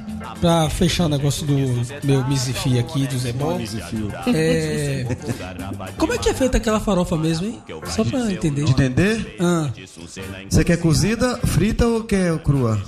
[0.44, 1.54] Pra fechar o negócio do
[2.04, 3.58] meu Mizifi aqui, do Zebol.
[4.26, 5.06] É.
[5.96, 7.62] Como é que é feita aquela farofa mesmo, hein?
[7.86, 8.64] Só pra entender.
[8.64, 9.36] De entender?
[9.40, 9.70] Ah,
[10.50, 12.78] Você quer cozida, frita ou quer crua?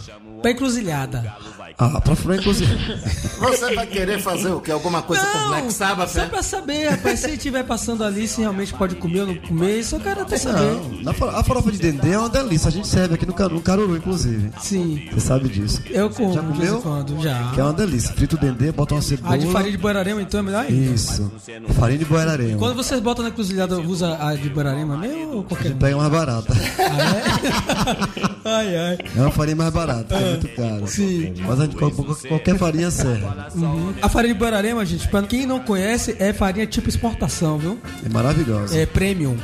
[0.42, 1.34] pra encruzilhada.
[1.78, 2.74] Ah, pra cozida.
[3.38, 4.70] Você vai querer fazer o quê?
[4.70, 6.08] Alguma coisa com Black Sabbath?
[6.08, 6.26] só né?
[6.26, 9.96] pra saber, rapaz, se estiver passando ali, se realmente pode comer ou não comer, isso
[9.96, 10.74] eu quero até saber.
[11.02, 12.68] Não, a farofa de dendê é uma delícia.
[12.68, 14.50] A gente serve aqui no, Ca- no Caruru, inclusive.
[14.58, 15.82] Sim, Você sabe disso.
[15.90, 16.80] eu como Já comeu?
[16.80, 17.50] quando, já.
[17.52, 18.14] Que é uma delícia.
[18.14, 19.34] Frita o dendê, bota uma cebola.
[19.34, 20.94] A de farinha de Borarema, então, é melhor ainda.
[20.94, 21.30] Isso.
[21.78, 22.58] Farinha de boiararema.
[22.58, 25.78] Quando vocês botam na cruzilhada, usa a de Borarema mesmo ou qualquer uma?
[25.78, 26.54] Pega mais barata.
[26.78, 28.48] Ah, é?
[28.48, 28.98] ai, ai.
[29.14, 30.86] É uma farinha mais barata, que é muito cara.
[30.86, 31.34] Sim.
[31.46, 33.24] Mas a qualquer farinha serve.
[33.54, 33.94] Uhum.
[34.00, 37.78] A farinha de Borarema, gente, pra quem não conhece, é farinha tipo exportação, viu?
[38.04, 38.76] É maravilhosa.
[38.78, 39.36] É premium.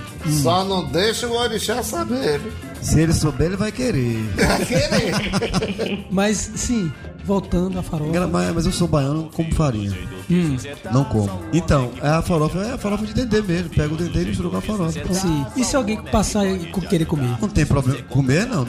[0.43, 2.41] Só não deixa o orixá saber.
[2.81, 4.19] Se ele souber, ele vai querer.
[4.35, 6.05] Vai querer.
[6.11, 6.93] Mas, sim,
[7.25, 8.27] voltando à farofa.
[8.27, 9.97] Mas, mas eu sou baiano, não como farinha.
[10.29, 10.57] Hum,
[10.93, 11.31] Não como.
[11.53, 13.71] Então, é a farofa é a farofa de dendê mesmo.
[13.71, 15.15] Pega o dendê e mistura com a farofa.
[15.15, 15.47] sim.
[15.57, 17.37] E se alguém passar e querer comer?
[17.41, 18.03] Não tem problema.
[18.09, 18.67] Comer, não.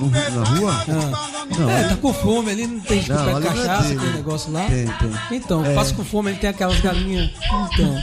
[0.00, 0.72] No- na rua?
[0.72, 0.86] Ah.
[1.50, 4.66] não Não, É, tá com fome ali, não tem não é cachaça, aquele negócio lá.
[4.66, 5.36] Tem, tem.
[5.38, 5.74] Então, É.
[5.74, 7.30] passa com fome, ele tem aquelas galinhas.
[7.72, 8.02] Então,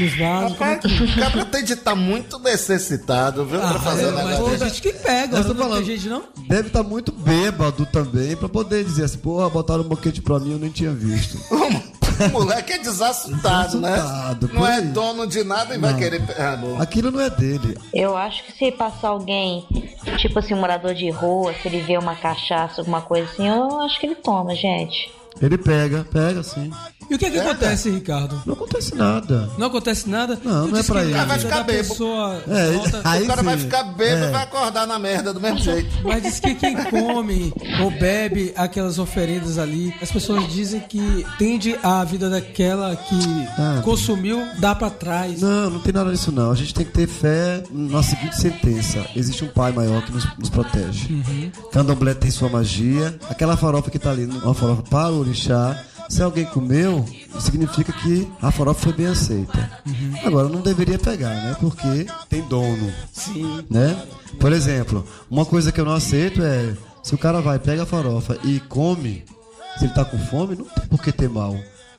[0.00, 0.56] nos vasos.
[0.56, 1.02] Como é Rapaz, que...
[1.04, 3.60] o cara tem de estar muito necessitado, viu?
[3.60, 5.84] pra Ah, fazer é, mas negócio tem gente que pega, Eu tô não falando.
[5.86, 6.22] tem gente não?
[6.48, 10.52] Deve estar muito bêbado também pra poder dizer assim, porra, botaram um boquete pra mim,
[10.52, 11.38] eu nem tinha visto.
[12.26, 13.96] O moleque é desassustado, né?
[14.52, 14.86] Não é aí.
[14.86, 15.98] dono de nada e vai Não.
[15.98, 16.22] querer.
[16.38, 16.58] Ah.
[16.82, 17.76] Aquilo não é dele.
[17.92, 19.66] Eu acho que se passar alguém,
[20.18, 23.80] tipo assim, um morador de rua, se ele vê uma cachaça, alguma coisa assim, eu
[23.80, 25.10] acho que ele toma, gente.
[25.40, 26.70] Ele pega, pega sim.
[27.10, 28.42] E o que é que acontece, Ricardo?
[28.44, 29.48] Não acontece nada.
[29.56, 30.38] Não acontece nada?
[30.44, 31.14] Não, Tu não é pra ele.
[31.14, 31.88] a Vai vida ficar bêbado.
[31.88, 33.64] pessoa É, volta- aí o cara vai sim.
[33.64, 34.28] ficar bêbado É.
[34.28, 35.88] e vai acordar na merda do mesmo jeito.
[36.04, 37.52] Mas diz que quem come
[37.82, 43.18] ou bebe aquelas oferendas ali, as pessoas dizem que tende a vida daquela que
[43.58, 43.80] Ah.
[43.82, 45.40] consumiu, dá pra trás.
[45.40, 46.50] Não, não tem nada disso não.
[46.50, 49.06] A gente tem que ter fé na seguinte sentença.
[49.16, 51.08] Existe um pai maior que nos, nos protege.
[51.72, 53.18] Candomblé tem sua magia.
[53.30, 55.82] Aquela farofa que tá ali, uma farofa para o orixá.
[56.08, 57.04] Se alguém comeu,
[57.38, 59.70] significa que a farofa foi bem aceita.
[60.24, 61.56] Agora, não deveria pegar, né?
[61.60, 62.92] Porque tem dono.
[63.12, 63.64] Sim.
[63.70, 64.00] né?
[64.40, 67.86] Por exemplo, uma coisa que eu não aceito é se o cara vai, pega a
[67.86, 69.24] farofa e come,
[69.78, 71.56] se ele tá com fome, não tem por que ter mal.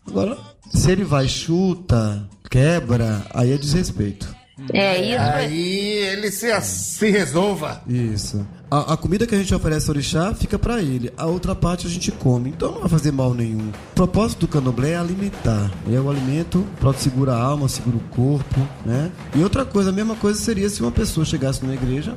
[0.08, 0.38] Agora,
[0.72, 4.36] se ele vai, chuta, quebra, aí é desrespeito.
[4.74, 5.22] É isso.
[5.22, 5.78] Aí
[6.12, 7.82] ele se, se resolva.
[7.88, 8.46] Isso.
[8.72, 11.12] A, a comida que a gente oferece ao orixá fica pra ele.
[11.18, 12.50] A outra parte a gente come.
[12.52, 13.70] Então não vai fazer mal nenhum.
[13.70, 15.72] O propósito do candomblé é alimentar.
[15.92, 19.10] É o alimento para segura a alma, segura o corpo, né?
[19.36, 22.16] E outra coisa, a mesma coisa seria se uma pessoa chegasse numa igreja,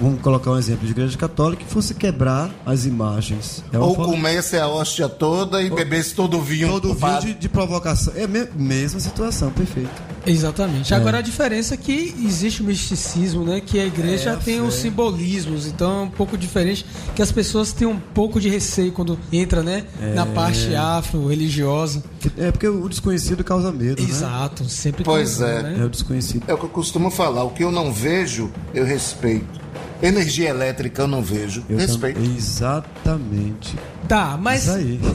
[0.00, 3.64] vamos colocar um exemplo de igreja católica, e fosse quebrar as imagens.
[3.72, 6.68] É Ou forma- comesse a hóstia toda e bebesse todo o vinho.
[6.68, 7.32] todo do vídeo padre.
[7.32, 8.12] de, de provocação.
[8.14, 10.02] É a me- mesma situação, perfeito.
[10.26, 10.92] Exatamente.
[10.92, 10.96] É.
[10.96, 13.60] Agora a diferença é que existe o misticismo, né?
[13.60, 16.84] Que a igreja É, tem os simbolismos, então um pouco diferente
[17.14, 19.84] que as pessoas têm um pouco de receio quando entra, né?
[20.00, 20.14] É.
[20.14, 22.02] Na parte afro-religiosa.
[22.36, 24.08] É porque o desconhecido causa medo, né?
[24.08, 25.62] Exato, sempre Pois causou, é.
[25.62, 25.76] né?
[25.80, 26.44] É o desconhecido.
[26.48, 27.44] É o que eu costumo falar.
[27.44, 29.63] O que eu não vejo, eu respeito.
[30.02, 31.64] Energia elétrica eu não vejo.
[31.68, 32.16] Eu respeito.
[32.20, 33.76] também- Exatamente.
[34.08, 34.66] Tá, mas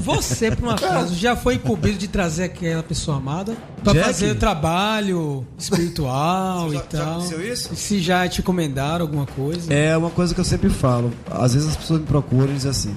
[0.04, 4.06] você, por um acaso, já foi incumbido de trazer aquela pessoa amada pra Jack?
[4.06, 7.12] fazer o trabalho espiritual Já- e já tal?
[7.20, 7.76] aconteceu isso?
[7.76, 9.72] Se já te encomendaram alguma coisa?
[9.72, 11.12] É uma coisa que eu sempre falo.
[11.30, 12.96] Às vezes as pessoas me procuram e dizem assim: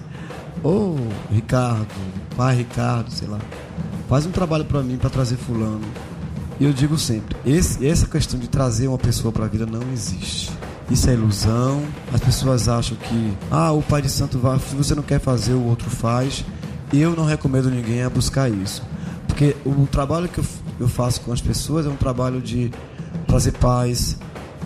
[0.64, 0.96] Ô
[1.30, 1.86] Ricardo,
[2.36, 3.38] pai Ricardo, sei lá,
[4.08, 5.82] faz um trabalho pra mim pra trazer Fulano.
[6.58, 10.50] E eu digo sempre: esse, essa questão de trazer uma pessoa pra vida não existe.
[10.90, 11.82] Isso é ilusão.
[12.12, 15.52] As pessoas acham que, ah, o pai de santo vai, se você não quer fazer,
[15.54, 16.44] o outro faz.
[16.92, 18.82] Eu não recomendo ninguém a buscar isso.
[19.26, 20.44] Porque o trabalho que eu,
[20.80, 22.70] eu faço com as pessoas é um trabalho de
[23.26, 24.18] trazer paz,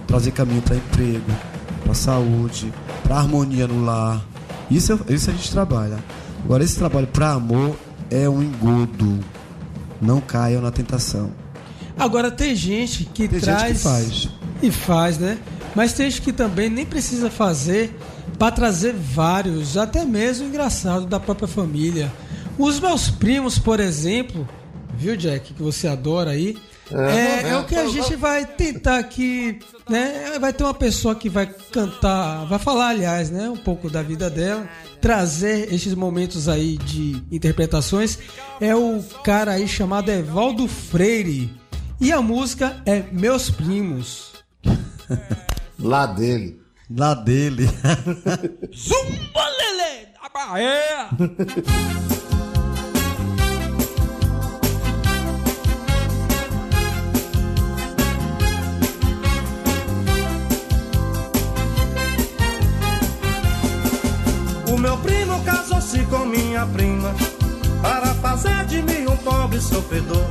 [0.09, 1.31] trazer caminho para emprego,
[1.85, 2.73] para saúde,
[3.05, 4.25] para harmonia no lar.
[4.69, 5.99] Isso, é- isso a gente trabalha.
[6.45, 7.77] Agora, esse trabalho para amor
[8.11, 9.21] é um engodo.
[10.03, 11.31] Não caiam na tentação.
[11.99, 14.29] Agora tem gente que Tem gente traz que faz.
[14.63, 15.39] e faz, né?
[15.77, 17.95] Mas tem gente que também nem precisa fazer
[18.39, 22.11] para trazer vários, até mesmo engraçado da própria família.
[22.59, 24.49] Os meus primos, por exemplo,
[24.97, 26.57] viu, Jack, que você adora aí.
[26.91, 30.39] É, é o que a gente vai tentar aqui, né?
[30.41, 33.51] Vai ter uma pessoa que vai cantar, vai falar, aliás, né?
[33.51, 34.67] Um pouco da vida dela,
[34.99, 38.19] trazer esses momentos aí de interpretações.
[38.63, 41.53] É o cara aí chamado Evaldo Freire.
[42.01, 44.33] E a música é Meus Primos.
[45.87, 46.61] Lá dele.
[46.91, 47.67] Lá dele.
[48.75, 51.09] Zumba Lele da Bahia!
[64.69, 67.15] O meu primo casou-se com minha prima
[67.81, 70.27] para fazer de mim um pobre sofredor.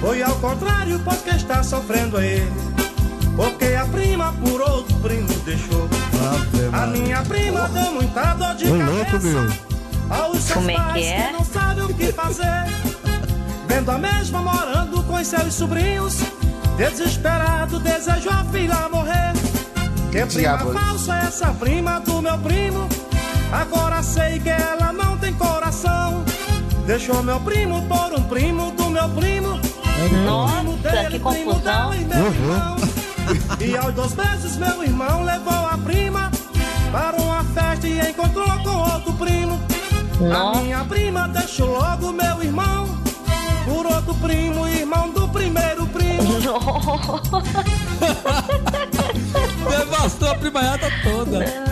[0.00, 2.52] Foi ao contrário, pois que está sofrendo é ele,
[3.36, 5.88] porque a prima por outro primo deixou.
[6.32, 8.90] Ave A minha prima deu muita dor de cabeça.
[8.90, 9.72] louco, meu.
[10.10, 11.32] Aos seus Como é que é?
[11.32, 12.64] não sabem o que fazer.
[13.66, 16.18] Vendo a mesma morando com seus sobrinhos,
[16.76, 19.32] desesperado desejou a filha morrer.
[20.10, 20.28] Que prima
[20.58, 20.72] Diabo.
[20.72, 22.86] falsa é essa prima do meu primo?
[23.50, 26.22] Agora sei que ela não tem coração.
[26.86, 29.58] Deixou meu primo por um primo do meu primo.
[29.58, 31.90] Primo Nossa, que confusão.
[31.90, 32.76] dela
[33.60, 36.30] e aos dois meses meu irmão levou a prima
[36.90, 39.60] para uma festa e encontrou com outro primo.
[40.32, 42.86] A minha prima deixou logo meu irmão
[43.64, 46.22] por outro primo, irmão do primeiro primo.
[49.70, 51.71] Devastou a primaiada toda.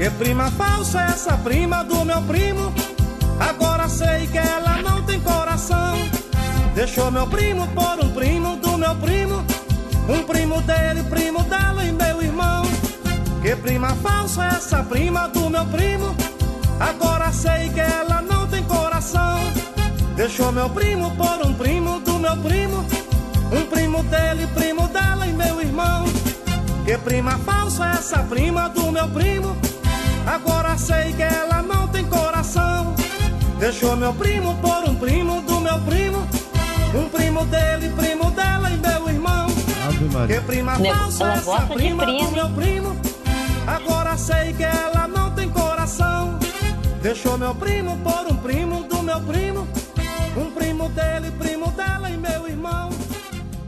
[0.00, 2.72] Que prima falsa é essa prima do meu primo?
[3.38, 5.94] Agora sei que ela não tem coração.
[6.74, 9.44] Deixou meu primo por um primo do meu primo.
[10.08, 12.62] Um primo dele, primo dela e meu irmão.
[13.42, 16.16] Que prima falsa é essa prima do meu primo?
[16.80, 19.38] Agora sei que ela não tem coração.
[20.16, 22.86] Deixou meu primo por um primo do meu primo.
[23.52, 26.06] Um primo dele, primo dela e meu irmão.
[26.86, 29.69] Que prima falsa é essa prima do meu primo?
[30.30, 32.94] Agora sei que ela não tem coração.
[33.58, 36.18] Deixou meu primo por um primo do meu primo.
[36.94, 39.48] Um primo dele, primo dela e meu irmão.
[40.28, 42.96] Que prima Ela falsa é essa prima primo, do meu primo?
[43.66, 46.38] Agora sei que ela não tem coração.
[47.02, 49.66] Deixou meu primo por um primo do meu primo.
[50.36, 52.90] Um primo dele, primo dela e meu irmão.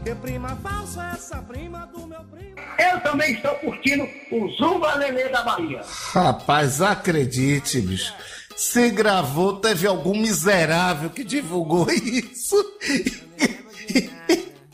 [0.05, 2.52] Que prima falsa é essa prima do meu primo?
[2.77, 5.81] Eu também estou curtindo o Zumba Lelê da Bahia.
[6.13, 8.13] Rapaz, acredite, bicho.
[8.55, 12.55] Se gravou, teve algum miserável que divulgou isso.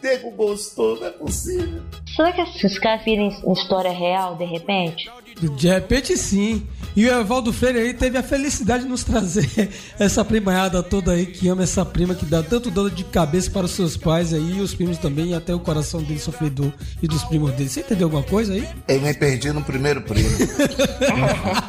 [0.02, 1.84] Nego gostou, não é possível.
[2.16, 5.10] Será que esses caras viram história real de repente?
[5.58, 6.66] De repente sim.
[6.96, 9.70] E o Evaldo Freire aí teve a felicidade de nos trazer
[10.00, 13.66] essa primaiada toda aí que ama essa prima que dá tanto dor de cabeça para
[13.66, 16.72] os seus pais aí e os primos também, e até o coração dele sofredor
[17.02, 17.70] e dos primos dele.
[17.70, 18.68] Você entendeu alguma coisa aí?
[18.88, 20.30] Eu me perdi no primeiro primo.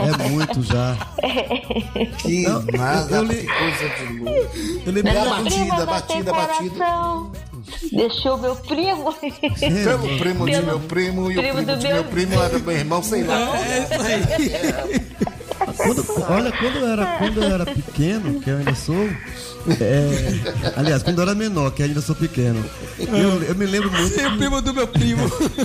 [0.01, 0.97] É muito já.
[2.19, 4.59] Que Não, nada, eu li- que coisa de louco.
[4.87, 7.50] Eu da batida, batida, ter batida.
[7.93, 9.13] Deixou meu primo.
[9.13, 12.35] Pelo primo de Pelo meu primo e o primo primo do de meu- meu primo
[12.43, 13.57] era meu irmão, sei lá.
[13.59, 15.01] É isso aí.
[15.77, 19.09] Quando- olha, quando eu, era, quando eu era pequeno, que eu ainda sou.
[19.81, 22.65] é, aliás, quando eu era menor, que eu ainda sou pequeno.
[22.99, 24.15] Eu, eu me lembro muito.
[24.15, 25.23] Sem o primo do meu primo.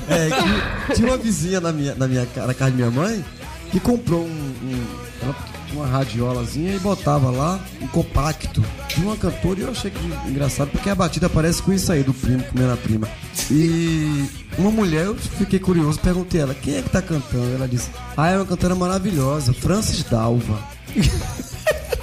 [0.09, 3.23] É, que tinha uma vizinha na minha, na minha na casa de minha mãe
[3.71, 4.25] que comprou um,
[4.63, 4.85] um-
[5.23, 5.35] ela
[5.75, 9.99] uma radiolazinha e botava lá um compacto de uma cantora e eu achei que
[10.29, 13.07] engraçado porque a batida parece com isso aí do primo comendo a prima.
[13.51, 14.25] E
[14.57, 17.53] uma mulher, eu fiquei curioso, perguntei a ela, quem é que tá cantando?
[17.53, 20.59] Ela disse, ah, é uma cantora maravilhosa, Francis Dalva.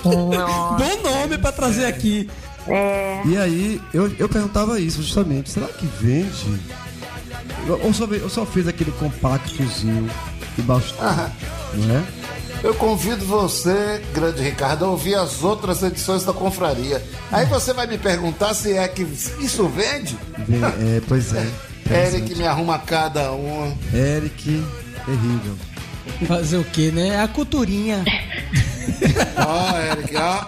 [0.03, 2.29] Bom nome pra trazer aqui.
[3.25, 6.61] E aí eu, eu perguntava isso justamente, será que vende?
[7.67, 10.09] Eu, eu só, eu só fiz aquele compactozinho
[10.59, 12.22] e bastou, não é?
[12.63, 17.03] Eu convido você, grande Ricardo, a ouvir as outras edições da confraria.
[17.31, 20.17] Aí você vai me perguntar se é que isso vende?
[20.47, 21.45] Vem- é, pois é.
[21.91, 23.77] Eric me arruma cada um.
[23.93, 24.65] Eric,
[25.05, 25.57] terrível.
[26.27, 27.09] Fazer o quê, né?
[27.09, 28.05] É a culturinha.
[29.45, 30.45] Ó, Eric, ó.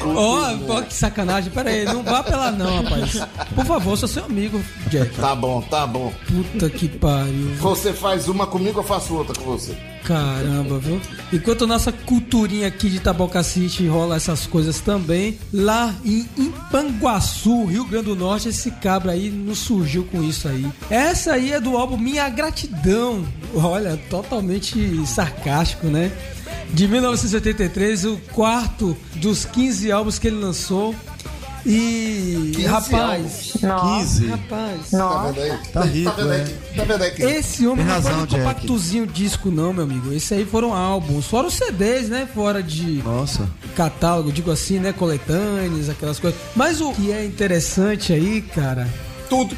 [0.00, 1.50] Ó, pô, que sacanagem.
[1.50, 3.20] Pera aí, não vá pela não, rapaz.
[3.54, 5.14] Por favor, sou seu amigo, Jack.
[5.16, 6.12] Tá bom, tá bom.
[6.26, 7.54] Puta que pariu.
[7.56, 9.76] Você faz uma comigo, eu faço outra com você.
[10.04, 11.00] Caramba, viu?
[11.32, 18.06] Enquanto nossa culturinha aqui de Tabocacite rola essas coisas também, lá em Impanguaçu, Rio Grande
[18.06, 20.66] do Norte, esse cabra aí nos surgiu com isso aí.
[20.90, 23.24] Essa aí é do álbum Minha Gratidão.
[23.54, 26.12] Olha, totalmente sarcástico, né?
[26.72, 30.94] De 1983, o quarto dos 15 álbuns que ele lançou.
[31.66, 33.98] E, 15 rapaz, Nossa.
[33.98, 34.26] 15.
[34.26, 35.58] rapaz, Tá vendo aí?
[35.72, 36.40] Tá rico, Tá vendo aí?
[36.42, 36.76] é.
[36.76, 37.10] Tá vendo aí?
[37.12, 40.12] que- esse homem Tem não razão, foi um compactozinho disco, não, meu amigo.
[40.12, 42.28] Esse aí foram álbuns, fora os CDs, né?
[42.34, 43.48] Fora de Nossa.
[43.74, 44.92] catálogo, digo assim, né?
[44.92, 46.38] Coletâneas, aquelas coisas.
[46.54, 48.86] Mas o que é interessante aí, cara,
[49.30, 49.56] Tudo.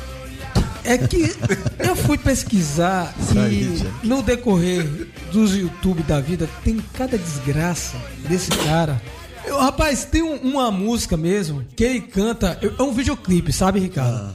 [0.84, 1.34] é que
[1.80, 3.12] eu fui pesquisar
[3.50, 7.96] e no decorrer dos YouTube da vida tem cada desgraça
[8.28, 9.00] desse cara.
[9.44, 12.58] Eu, rapaz, tem um- uma música mesmo que ele canta.
[12.78, 14.34] É um videoclipe, sabe, Ricardo?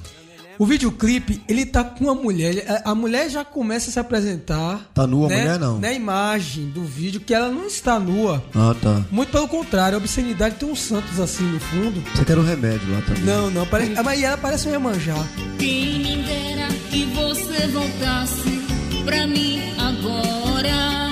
[0.60, 2.64] O videoclipe, ele tá com uma mulher.
[2.86, 4.90] a- A mulher já começa a se apresentar.
[4.94, 5.80] Tá nua a né, mulher, não?
[5.80, 8.44] Na imagem do vídeo, que ela não está nua.
[8.54, 9.04] Ah, tá.
[9.10, 12.04] Muito pelo contrário, a obscenidade tem uns santos assim no fundo.
[12.16, 13.24] Você quer um remédio lá também.
[13.24, 15.16] Não, não, parece, ah, mas ela parece um Iemanjá.
[15.58, 18.61] Quem me dera que você voltasse
[19.04, 21.12] pra mim agora.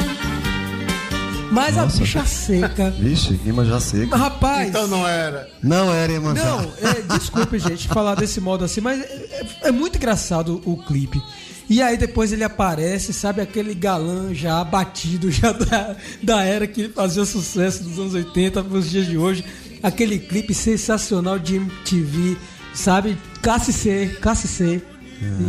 [1.52, 1.98] Mas Nossa.
[1.98, 2.92] a bicha seca.
[2.92, 4.16] Vixe, rima já seca.
[4.16, 4.70] Rapaz.
[4.70, 5.50] Então não era.
[5.64, 6.34] Não era, irmã.
[6.34, 11.22] Não, é, desculpe, gente, falar desse modo assim, mas é, é muito engraçado o clipe.
[11.70, 16.90] E aí depois ele aparece, sabe, aquele galã já abatido, já da, da era que
[16.90, 19.44] fazia sucesso dos anos 80 para os dias de hoje.
[19.82, 22.38] Aquele clipe sensacional de MTV,
[22.74, 23.18] sabe?
[23.42, 24.82] Classe C, classe C,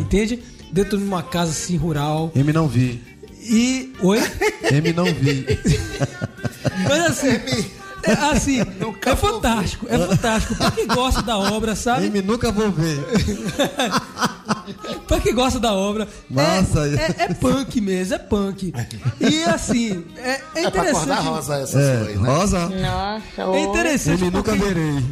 [0.01, 0.41] entende?
[0.73, 2.31] Dentro de uma casa assim rural.
[2.35, 3.03] M não vi.
[3.43, 3.93] E.
[4.01, 4.18] Oi?
[4.71, 5.47] M não vi.
[6.89, 7.71] Mas assim.
[8.03, 10.55] É, assim, é fantástico, é fantástico.
[10.57, 12.07] Pra quem gosta da obra, sabe?
[12.07, 12.97] M nunca vou ver.
[15.07, 16.87] Pra quem gosta da obra, Nossa.
[16.89, 18.73] é, é, é punk mesmo, é punk.
[19.21, 21.23] E assim, é, é É pra interessante.
[21.27, 22.29] rosa essa É, aí, né?
[22.29, 22.68] rosa.
[22.71, 25.05] Nossa, É interessante M nunca porque verei.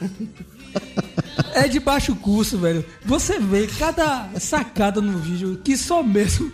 [1.54, 2.84] é de baixo custo, velho.
[3.04, 6.52] Você vê cada sacada no vídeo que só mesmo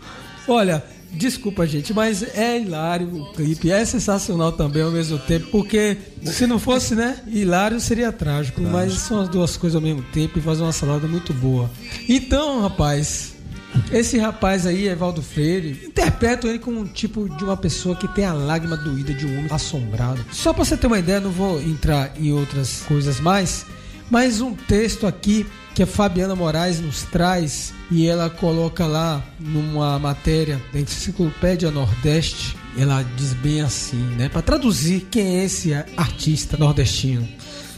[0.48, 0.82] Olha,
[1.12, 6.46] desculpa, gente, mas é hilário o clipe, é sensacional também ao mesmo tempo, porque se
[6.46, 10.42] não fosse, né, hilário seria trágico, mas são as duas coisas ao mesmo tempo e
[10.42, 11.68] faz uma salada muito boa.
[12.08, 13.34] Então, rapaz,
[13.90, 18.24] esse rapaz aí, Evaldo Freire, interpreto ele como um tipo de uma pessoa que tem
[18.24, 20.24] a lágrima doída de um homem assombrado.
[20.30, 23.66] Só pra você ter uma ideia, não vou entrar em outras coisas mais,
[24.10, 29.98] mas um texto aqui que a Fabiana Moraes nos traz e ela coloca lá numa
[29.98, 36.56] matéria da Enciclopédia Nordeste, ela diz bem assim, né, Pra traduzir quem é esse artista
[36.56, 37.28] nordestino.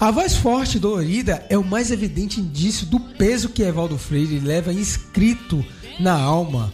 [0.00, 4.38] A voz forte e dolorida é o mais evidente indício do peso que Evaldo Freire
[4.38, 5.64] leva inscrito
[5.98, 6.72] na alma.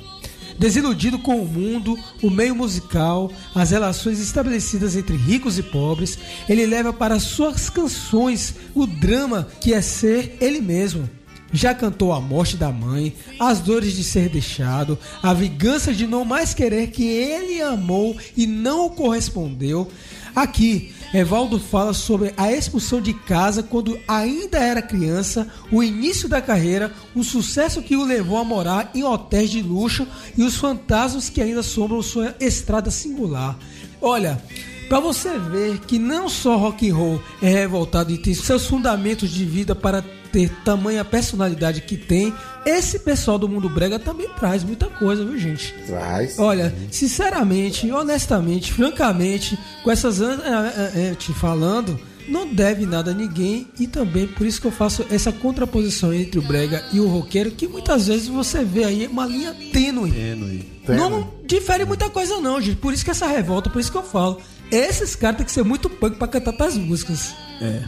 [0.58, 6.64] Desiludido com o mundo, o meio musical, as relações estabelecidas entre ricos e pobres, ele
[6.66, 11.08] leva para suas canções o drama que é ser ele mesmo.
[11.52, 16.24] Já cantou a morte da mãe, as dores de ser deixado, a vingança de não
[16.24, 19.88] mais querer que ele amou e não o correspondeu.
[20.34, 26.40] Aqui, Evaldo fala sobre a expulsão de casa quando ainda era criança, o início da
[26.40, 31.28] carreira, o sucesso que o levou a morar em hotéis de luxo e os fantasmas
[31.28, 33.58] que ainda sombram sua estrada singular.
[34.00, 34.42] Olha,
[34.88, 39.30] Pra você ver que não só rock and roll é revoltado e tem seus fundamentos
[39.30, 40.04] de vida para
[40.34, 42.34] ter tamanha personalidade que tem,
[42.66, 45.72] esse pessoal do mundo brega também traz muita coisa, viu, gente?
[45.86, 46.40] Traz.
[46.40, 53.14] Olha, sinceramente, honestamente, francamente, com essas anos é, é, te falando, não deve nada a
[53.14, 57.06] ninguém e também por isso que eu faço essa contraposição entre o brega e o
[57.06, 60.10] roqueiro, que muitas vezes você vê aí uma linha tênue.
[60.10, 60.68] Tênue.
[60.88, 62.78] Não difere muita coisa não, gente.
[62.78, 64.40] Por isso que essa revolta, por isso que eu falo.
[64.68, 67.32] Esses caras têm que ser muito punk pra cantar tuas músicas.
[67.60, 67.82] É.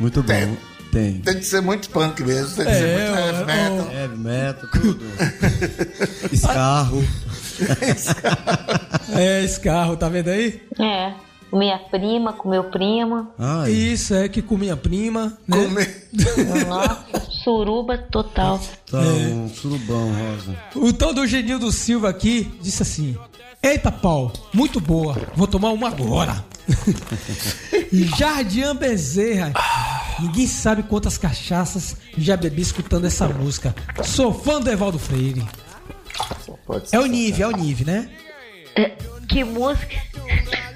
[0.00, 0.67] Muito bom.
[0.92, 1.14] Tem.
[1.20, 3.92] Tem que ser muito punk mesmo, tem que ser É, muito heavy ó, metal.
[3.92, 5.04] Heavy metal, tudo.
[6.32, 7.04] Escarro.
[9.16, 10.62] É, esse carro, tá vendo aí?
[10.78, 11.12] É.
[11.50, 13.28] Com minha prima, com meu primo.
[13.38, 15.56] Ai, Isso é que com minha prima, né?
[15.64, 16.08] Comer.
[16.68, 18.60] Nossa, suruba total.
[18.90, 20.54] tá um surubão, Rosa.
[20.76, 23.16] O tal do Genildo Silva aqui disse assim:
[23.62, 26.44] Eita pau, muito boa, vou tomar uma agora.
[28.18, 29.52] Jardim Bezerra.
[30.20, 33.74] Ninguém sabe quantas cachaças já bebi escutando essa música.
[34.04, 35.44] Sou fã do Evaldo Freire.
[36.92, 38.10] É o Nive, é o Nive, né?
[38.76, 38.92] É,
[39.28, 39.96] que música?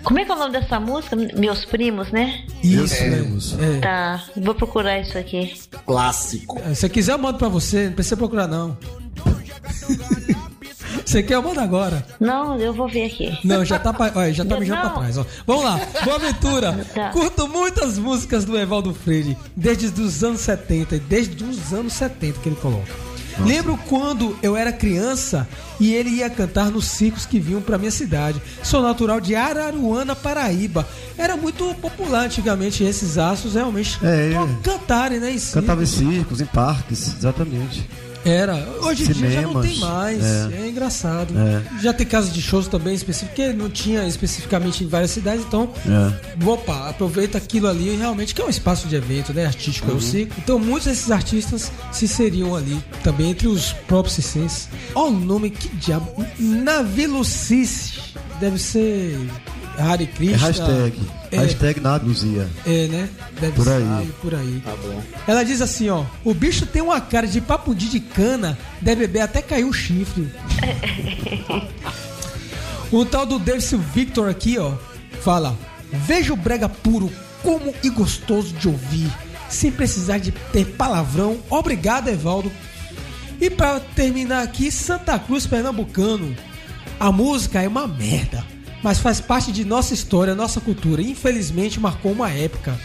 [0.05, 1.15] Como é que é o nome dessa música?
[1.17, 2.45] Meus primos, né?
[2.63, 3.57] Isso, primos.
[3.59, 3.81] É.
[3.81, 5.55] Tá, vou procurar isso aqui.
[5.87, 6.61] Clássico.
[6.69, 8.77] Se você quiser, eu mando pra você, não precisa procurar, não.
[11.05, 12.05] Você quer, eu mando agora.
[12.21, 13.39] Não, eu vou ver aqui.
[13.45, 15.27] Não, já tá, pra, olha, já tá mijando pra trás, ó.
[15.47, 16.87] Vamos lá, Boa Aventura.
[16.95, 17.11] Tá.
[17.11, 22.41] Curto muitas músicas do Evaldo Freire, desde os anos 70, e desde os anos 70
[22.41, 22.93] que ele coloca.
[23.41, 25.49] Lembro quando eu era criança
[25.81, 28.41] e ele ia cantar nos circos que vinham pra minha cidade.
[28.63, 30.87] Sou natural de Araruana, Paraíba.
[31.17, 35.31] Era muito popular antigamente esses astros realmente É, ele- cantarem, né?
[35.33, 35.39] Em.
[35.39, 37.89] Cantava em circos, em parques, exatamente.
[38.25, 38.55] Era.
[38.81, 40.23] Hoje em dia já não tem mais.
[40.23, 40.69] É, é.
[40.69, 41.35] engraçado.
[41.37, 41.81] É.
[41.81, 45.73] Já tem casas de shows também específicos, porque não tinha especificamente em várias cidades, então.
[45.87, 46.45] É.
[46.47, 49.47] Opa, aproveita aquilo ali, realmente, que é um espaço de evento, né?
[49.47, 50.35] Artístico é o circo.
[50.39, 54.69] Então, muitos desses artistas se seriam ali também entre os próprios circenses.
[54.95, 56.25] Olha o nome, que diabo.
[56.39, 58.13] Navilucis.
[58.41, 59.19] Deve ser.
[59.79, 60.37] Hare É Krishna.
[60.47, 61.01] hashtag.
[61.31, 61.37] É.
[61.39, 62.49] Hashtag nada Luzia.
[62.67, 63.09] É, né?
[63.41, 64.13] Deve Por ser aí.
[64.21, 64.63] por aí.
[64.65, 65.03] Tá bom.
[65.27, 66.05] Ela diz assim, ó.
[66.25, 70.29] O bicho tem uma cara de papundi de cana, deve beber até cair o chifre.
[72.91, 74.73] o tal do Davidson Victor aqui, ó,
[75.23, 75.57] fala:
[75.93, 77.11] Veja o brega puro,
[77.43, 79.11] como e gostoso de ouvir,
[79.49, 81.39] sem precisar de ter palavrão.
[81.51, 82.53] Obrigado, Evaldo.
[83.41, 86.37] E pra terminar aqui, Santa Cruz Pernambucano.
[87.01, 88.45] A música é uma merda,
[88.83, 91.01] mas faz parte de nossa história, nossa cultura.
[91.03, 92.79] Infelizmente marcou uma época.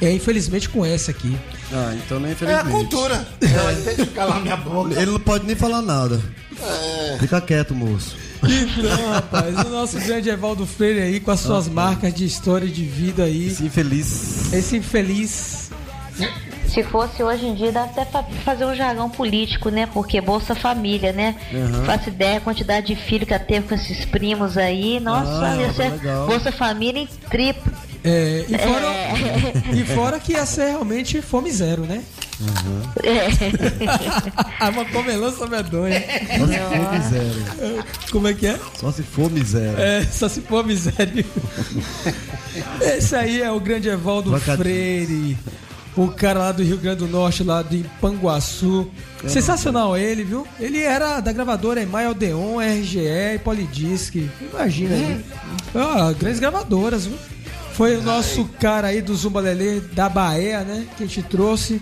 [0.00, 1.34] É, infelizmente com essa aqui.
[1.72, 2.70] Ah, então nem É a infelizmente.
[2.72, 3.28] cultura.
[3.40, 4.94] É, tem que calar minha boca.
[5.00, 6.20] Ele não pode nem falar nada.
[6.62, 7.16] É.
[7.18, 8.14] Fica quieto, moço.
[8.42, 12.70] Então, rapaz, o nosso grande Evaldo Freire aí com as suas marcas de história e
[12.70, 13.46] de vida aí.
[13.48, 14.52] Esse infeliz.
[14.52, 15.70] Esse infeliz.
[16.68, 19.86] Se fosse hoje em dia, dá até pra fazer um jargão político, né?
[19.86, 21.34] Porque Bolsa Família, né?
[21.52, 21.84] Uhum.
[21.84, 25.00] Faço ideia a quantidade de filho que ela teve com esses primos aí.
[25.00, 26.26] Nossa, Ah, ia ser legal.
[26.26, 27.72] Bolsa Família em triplo.
[28.04, 29.12] É, e, fora, É.
[29.74, 32.02] e fora que ia ser realmente fome zero, né?
[33.02, 34.68] É.
[34.68, 36.00] Uma comelança medonha.
[36.38, 37.84] Só se for miséria.
[38.12, 38.60] Como é que é?
[38.78, 39.80] Só se for miséria.
[39.82, 41.24] É, só se for miséria.
[42.80, 44.58] Esse aí é o grande Evaldo Trocadilhos.
[44.62, 45.38] Freire.
[45.96, 48.90] O cara lá do Rio Grande do Norte, lá de Panguaçu.
[49.26, 50.46] Sensacional ele, viu?
[50.60, 52.98] Ele era da gravadora Email Odeon, RGE
[53.34, 54.14] e Polydisc.
[54.52, 55.24] Imagina aí.
[55.74, 57.16] Ah, grandes gravadoras, viu?
[57.72, 60.86] Foi o nosso cara aí do Zumba Lelê da Bahia, né?
[60.96, 61.80] Que a gente trouxe.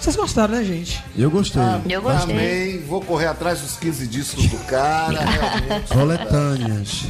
[0.00, 1.02] Vocês gostaram, né, gente?
[1.16, 1.62] Eu gostei.
[1.88, 2.34] Eu gostei.
[2.34, 5.88] Amei, vou correr atrás dos 15 discos do cara, realmente.
[5.88, 7.06] Coletâneas.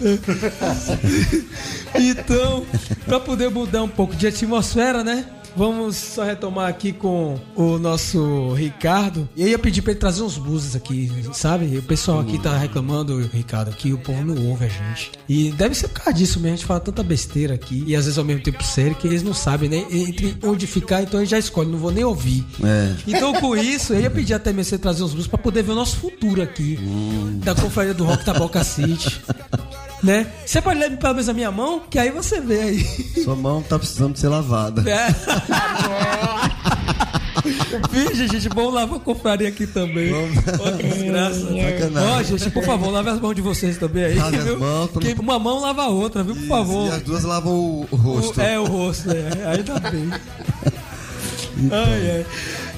[1.94, 2.64] Então,
[3.04, 5.26] para poder mudar um pouco de atmosfera, né?
[5.56, 9.28] Vamos só retomar aqui com o nosso Ricardo.
[9.36, 11.76] Eu ia pedir pra ele trazer uns buses aqui, sabe?
[11.78, 15.10] O pessoal aqui tá reclamando, Ricardo, que o povo não ouve a gente.
[15.28, 17.82] E deve ser por causa disso mesmo, a gente fala tanta besteira aqui.
[17.86, 19.84] E às vezes ao mesmo tempo sério, que eles não sabem, né?
[19.90, 22.46] Entre onde ficar, então eles já escolhem, não vou nem ouvir.
[22.62, 22.94] É.
[23.06, 25.72] Então, com isso, eu ia pedir até mesmo você trazer uns blues pra poder ver
[25.72, 26.78] o nosso futuro aqui.
[27.44, 29.20] Da Conferência do Rock Taboca City.
[30.02, 30.26] Né?
[30.46, 32.84] Você pode ler pelo menos a minha mão, que aí você vê aí.
[33.22, 34.82] Sua mão tá precisando de ser lavada.
[34.90, 35.08] É.
[37.90, 40.12] Vixe, gente, vamos lavar a confraria aqui também.
[40.12, 41.46] Ó, que desgraça.
[42.16, 44.14] Ó, gente, por favor, lave as mãos de vocês também aí.
[44.16, 44.58] Lave as viu?
[44.58, 46.34] mãos, pra Que uma mão lava a outra, viu?
[46.34, 46.88] Por favor.
[46.88, 48.38] E as duas lavam o, rosto.
[48.40, 49.28] O- é, o rosto, é.
[49.52, 50.10] Ainda bem.
[51.72, 52.26] Ai, ai.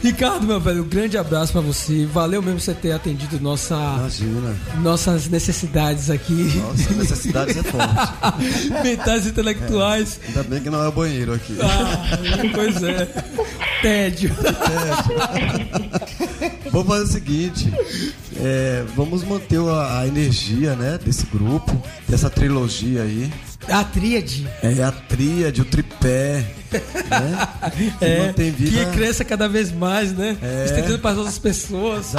[0.03, 2.05] Ricardo, meu velho, um grande abraço pra você.
[2.07, 4.57] Valeu mesmo você ter atendido nossa, Imagina.
[4.81, 6.53] nossas necessidades aqui.
[6.57, 8.83] Nossa, necessidades é forte.
[8.83, 10.19] Mentais intelectuais.
[10.27, 11.57] Ainda bem que não é o banheiro aqui.
[11.63, 12.19] Ah,
[12.53, 13.07] pois é.
[13.81, 14.35] Tédio.
[16.73, 17.73] Vamos fazer o seguinte:
[18.41, 23.31] é, vamos manter a, a energia né, desse grupo, dessa trilogia aí.
[23.69, 24.49] A tríade.
[24.63, 26.45] É a tríade, o tripé.
[26.73, 27.49] Né?
[27.99, 28.85] Que É, mantém vida.
[28.85, 30.37] que cresça cada vez mais, né?
[30.43, 30.65] É.
[30.65, 32.13] Estendendo para as outras pessoas.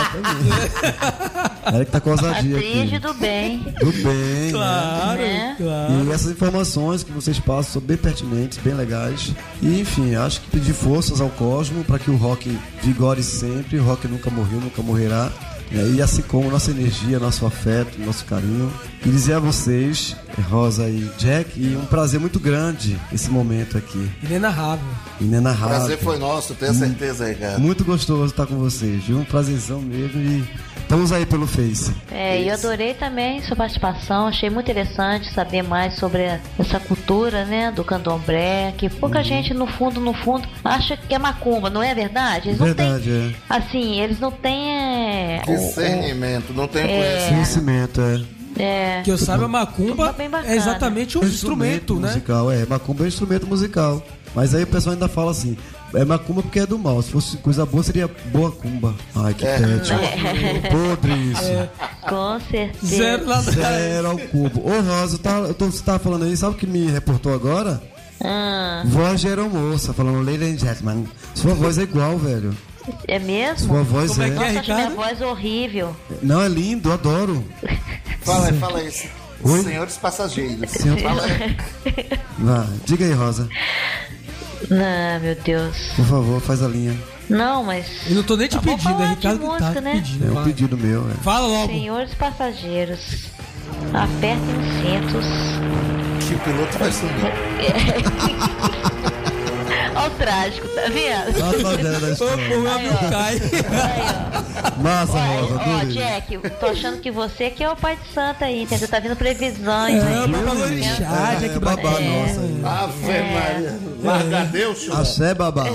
[1.65, 2.99] Ela que tá com A ousadia tríade aqui.
[3.07, 3.57] do bem.
[3.79, 4.51] Do bem.
[4.51, 5.55] Claro, Né?
[5.57, 5.93] claro.
[6.07, 9.31] E essas informações que vocês passam são bem pertinentes, bem legais.
[9.61, 13.79] E enfim, acho que pedir forças ao Cosmo para que o rock vigore sempre.
[13.79, 15.31] O rock nunca morreu, nunca morrerá.
[15.71, 18.71] É, E assim como nossa energia, nosso afeto, nosso carinho.
[19.05, 20.15] E dizer a vocês,
[20.49, 24.09] Rosa e Jack, e um prazer muito grande esse momento aqui.
[24.23, 24.85] Inenarrável.
[25.19, 25.77] O Inenarrável.
[25.77, 27.59] prazer foi nosso, tenho certeza, Ricardo.
[27.59, 29.17] Muito gostoso estar com vocês, viu?
[29.19, 30.21] Um prazerzão mesmo.
[30.21, 30.43] E
[30.79, 31.91] estamos aí pelo Face.
[32.11, 37.43] É, e eu adorei também sua participação, achei muito interessante saber mais sobre essa cultura,
[37.45, 39.23] né, do candomblé, que pouca Uhum.
[39.25, 42.49] gente no fundo, no fundo, acha que é macumba, não é verdade?
[42.49, 43.19] Eles Verdade, não é.
[43.29, 46.87] têm, assim, eles não têm é, Discernimento, não tem É.
[46.87, 47.29] conhecimento.
[47.33, 48.15] Conhecimento, é.
[48.15, 52.07] o- é, Que eu saiba, a macumba é exatamente um instrumento, né?
[52.09, 52.65] musical, é.
[52.65, 54.03] Macumba é instrumento musical.
[54.35, 55.55] Mas aí o pessoal ainda fala assim,
[55.93, 57.01] é macumba porque é do mal.
[57.03, 58.95] Se fosse coisa boa, seria boa cumba.
[59.15, 59.57] Ai, que É.
[59.57, 59.95] tédio.
[60.71, 61.69] Podre isso.
[62.09, 62.95] com certeza.
[62.95, 63.41] Zero lá.
[63.41, 64.61] Zero ao cubo.
[64.67, 67.81] Ô, Rosa, tá, eu tô, você tava falando aí, sabe o que me reportou agora?
[68.23, 71.05] Ah, Voz de aeromoça, falando Lady and Gentlemen.
[71.35, 72.55] Sua voz é igual, velho.
[73.07, 73.67] É mesmo?
[73.67, 74.29] Sua voz Como é é.
[74.31, 74.95] que é, Nossa, acho minha Ricardo?
[74.95, 75.95] voz horrível.
[76.21, 77.43] Não, é lindo, eu adoro.
[78.23, 79.07] Fala aí, fala isso.
[79.43, 79.63] Oi?
[79.63, 80.71] Senhores passageiros.
[80.71, 81.55] Senhor- Fala aí.
[82.39, 83.49] Vá, diga aí, Rosa.
[84.71, 85.75] Ah, meu Deus.
[85.97, 86.97] Por favor, faz a linha.
[87.29, 87.85] Não, mas.
[88.07, 89.91] Eu não tô nem te vamos pedindo, é falar de Ricardo que tá música, né?
[89.95, 90.25] pedindo.
[90.27, 90.43] É um vai.
[90.45, 91.13] pedido meu, é.
[91.23, 91.67] Fala logo.
[91.73, 93.25] Senhores passageiros,
[93.93, 95.25] apertem os cintos.
[96.27, 97.13] Que o piloto vai sumir.
[100.03, 101.43] Olha o trágico, tá vendo?
[101.43, 103.35] Olha a tragédia da O, meu amigo cai.
[104.79, 105.93] Olha, Rosa, ó, adorei.
[105.93, 108.87] Jack, tô achando que você que é o pai de santo aí, entendeu?
[108.87, 110.23] Tá vindo previsões É, aí.
[110.25, 111.99] o Babalorixá, É, Jack é babá Bacana.
[112.09, 112.41] nossa.
[112.83, 113.79] Ave Maria.
[114.03, 114.99] Larga Deus, senhor.
[114.99, 115.65] Axé, babá.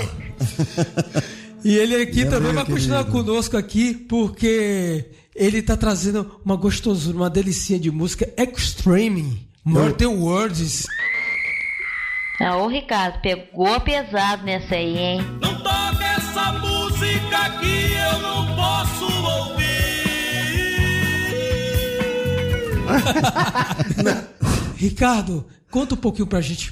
[1.63, 3.11] E ele aqui Meu também vai continuar querido.
[3.25, 5.05] conosco aqui, porque
[5.35, 9.47] ele tá trazendo uma gostosura, uma delicinha de música extreme.
[9.65, 10.85] Morten Words.
[12.41, 15.21] Ah, ô Ricardo, pegou pesado nessa aí, hein?
[15.41, 19.65] Não toca essa música que eu não posso ouvir.
[24.77, 26.71] Ricardo, conta um pouquinho pra gente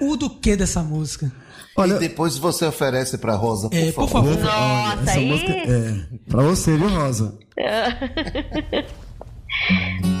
[0.00, 1.30] o do que dessa música.
[1.76, 4.34] Olha, E depois você oferece pra Rosa, por É, por favor.
[4.36, 4.50] favor.
[4.50, 7.38] olha, Nossa, essa aí- música é pra você, viu, Rosa?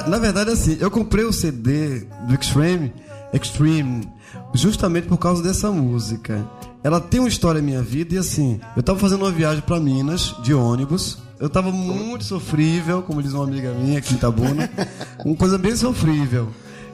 [0.00, 2.92] Cara, na verdade, assim, eu comprei o CD do Extreme,
[3.32, 4.08] Extreme,
[4.54, 6.46] justamente por causa dessa música.
[6.82, 9.78] Ela tem uma história na minha vida e assim, eu tava fazendo uma viagem pra
[9.78, 14.70] Minas de ônibus Eu tava muito sofrível, como diz uma amiga minha aqui em Itabuna.
[15.24, 16.48] uma coisa bem sofrível.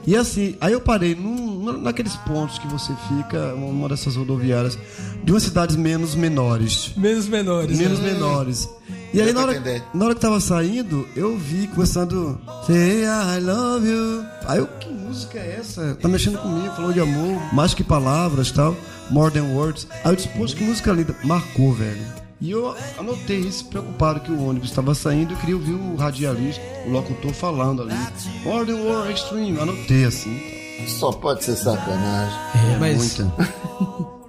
[0.05, 4.77] E assim, aí eu parei num, naqueles pontos que você fica, uma dessas rodoviárias,
[5.23, 6.91] de umas cidades menos menores.
[6.97, 7.77] Menos menores.
[7.77, 8.11] Menos né?
[8.11, 8.69] menores.
[9.13, 12.39] E aí, na hora, na hora que tava saindo, eu vi começando.
[12.65, 14.25] Say I love you.
[14.45, 15.95] Aí eu, que música é essa?
[15.95, 18.75] Tá mexendo comigo, falou de amor, mais que palavras tal,
[19.09, 19.87] more than words.
[20.03, 21.15] Aí eu disse, poxa, que música linda.
[21.23, 22.01] Marcou, velho.
[22.39, 25.33] E eu anotei isso, preocupado que o ônibus estava saindo.
[25.33, 27.95] Eu queria ouvir o radialista, o locutor falando ali.
[28.43, 29.59] More than words, extreme.
[29.59, 30.57] Anotei assim.
[30.85, 32.37] Só pode ser sacanagem.
[32.73, 33.33] É, mas Muita.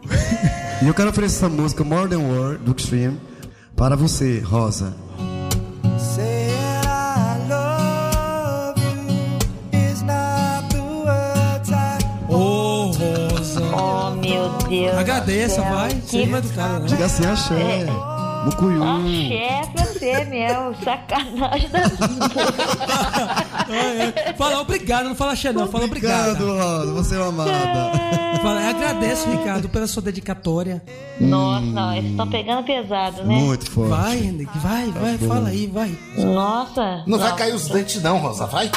[0.82, 3.18] e eu quero oferecer essa música, More Than Word, do Extreme,
[3.78, 4.92] para você, Rosa.
[12.28, 13.62] Ô, Rosa.
[13.72, 14.98] Oh, meu Deus.
[14.98, 15.94] Agradeça, vai.
[15.94, 16.86] Que Seja educada, né?
[16.88, 17.86] Diga assim, axé.
[18.44, 18.82] Mucuyu.
[18.82, 20.74] axé pra você mesmo.
[20.84, 21.80] Sacanagem da
[23.70, 25.66] É, Fala obrigado, não fala axé, não.
[25.68, 26.42] Fala obrigado.
[26.42, 26.92] Obrigado, Rosa.
[26.92, 28.08] Você é uma amada.
[28.42, 30.82] Fala, agradeço, Ricardo, pela sua dedicatória.
[31.20, 33.34] Nossa, não, eles estão pegando pesado, né?
[33.36, 33.90] Muito forte.
[33.90, 35.98] Vai, Henrique, vai, vai, fala aí, vai.
[36.16, 37.02] Nossa.
[37.06, 38.70] Não vai cair os dentes, não, Rosa, vai?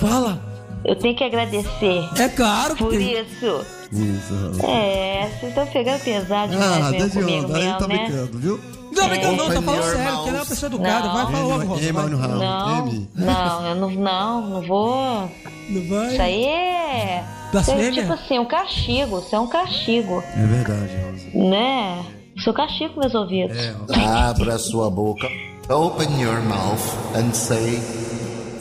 [0.00, 0.40] Fala.
[0.84, 2.08] Eu tenho que agradecer.
[2.18, 3.20] É claro que Por tem.
[3.20, 3.64] isso.
[3.92, 4.66] Isso, Rosa.
[4.66, 7.56] É, vocês estão pegando pesado demais Ah, mesmo desde comigo onda.
[7.58, 7.96] Aí mesmo, tá né?
[7.96, 8.60] brincando, viu?
[8.92, 11.06] Não, brincando não, tá falando sério, porque ela é uma pessoa educada.
[11.08, 11.14] Não.
[11.14, 11.92] Vai, fala logo, Rosa.
[11.92, 15.30] Não, não, eu não, não, não vou.
[15.70, 16.12] Não vai?
[16.12, 17.24] Isso aí é.
[17.24, 17.92] Isso é Blasfêmia?
[17.92, 19.18] tipo assim, um castigo.
[19.20, 21.48] Isso é um castigo, É verdade, Rosa.
[21.48, 22.04] né?
[22.36, 23.56] Isso é um castigo com meus ouvidos.
[23.56, 24.28] É, Rosa.
[24.28, 25.26] Abra sua boca.
[25.70, 26.82] Open your mouth
[27.14, 27.80] and say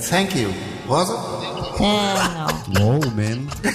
[0.09, 0.53] thank you.
[0.87, 1.13] Rosa?
[1.79, 2.85] É, não.
[2.85, 3.47] Wow, man.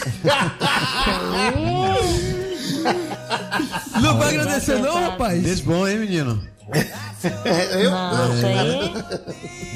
[4.01, 5.43] Não vai agradecer, não, rapaz?
[5.43, 6.43] Beijo bom, hein, menino?
[7.79, 7.91] Eu?
[7.91, 8.93] Não, aí.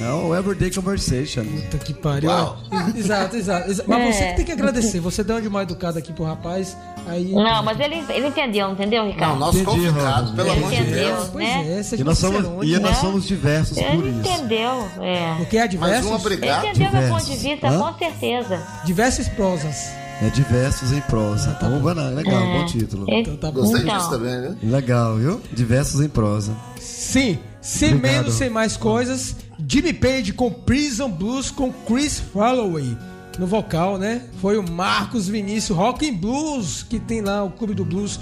[0.02, 1.44] É o Everyday Conversation.
[1.44, 2.28] Puta que pariu.
[2.30, 2.56] Uau.
[2.96, 3.70] Exato, exato.
[3.70, 4.12] exa- Mas É.
[4.12, 5.00] você que tem que agradecer.
[5.00, 6.76] Você deu uma de mal educada aqui pro rapaz.
[7.06, 7.32] Aí.
[7.32, 9.38] Não, mas ele, ele entendeu, entendeu, Não, Ricardo?
[9.38, 11.16] nosso Entendi, convidado, pelo amor de Entendeu?
[11.16, 11.28] Deus.
[11.32, 11.82] Pois né?
[11.92, 12.94] é, E nós somos, e nós né?
[13.00, 14.18] somos diversos por Ele isso.
[14.28, 15.34] entendeu, é.
[15.36, 16.64] Porque Mais diversos, um Ele obrigado.
[16.66, 17.10] entendeu meu Diversos.
[17.28, 17.78] ponto de vista, Hã?
[17.78, 18.62] com certeza.
[18.84, 19.88] diversas prosas.
[20.20, 21.50] É diversos em prosa.
[21.60, 21.92] Tá bom?
[21.92, 22.58] Legal, É.
[22.58, 23.04] bom título.
[23.06, 23.60] Ele- Então tá bom.
[23.60, 23.98] Gostei Então.
[23.98, 24.56] disso também, viu?
[24.70, 25.40] Legal, viu?
[25.52, 26.52] Diversos em prosa.
[26.96, 28.12] Sim, sem Obrigado.
[28.14, 29.36] menos, sem mais coisas.
[29.68, 32.96] Jimmy Page com Prison Blues com Chris Holloway
[33.38, 34.22] no vocal, né?
[34.40, 38.18] Foi o Marcos Vinícius Rock and Blues que tem lá o Clube do Blues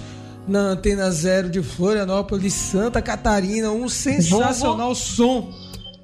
[0.49, 3.71] na Antena Zero de Florianópolis, Santa Catarina.
[3.71, 5.53] Um sensacional som.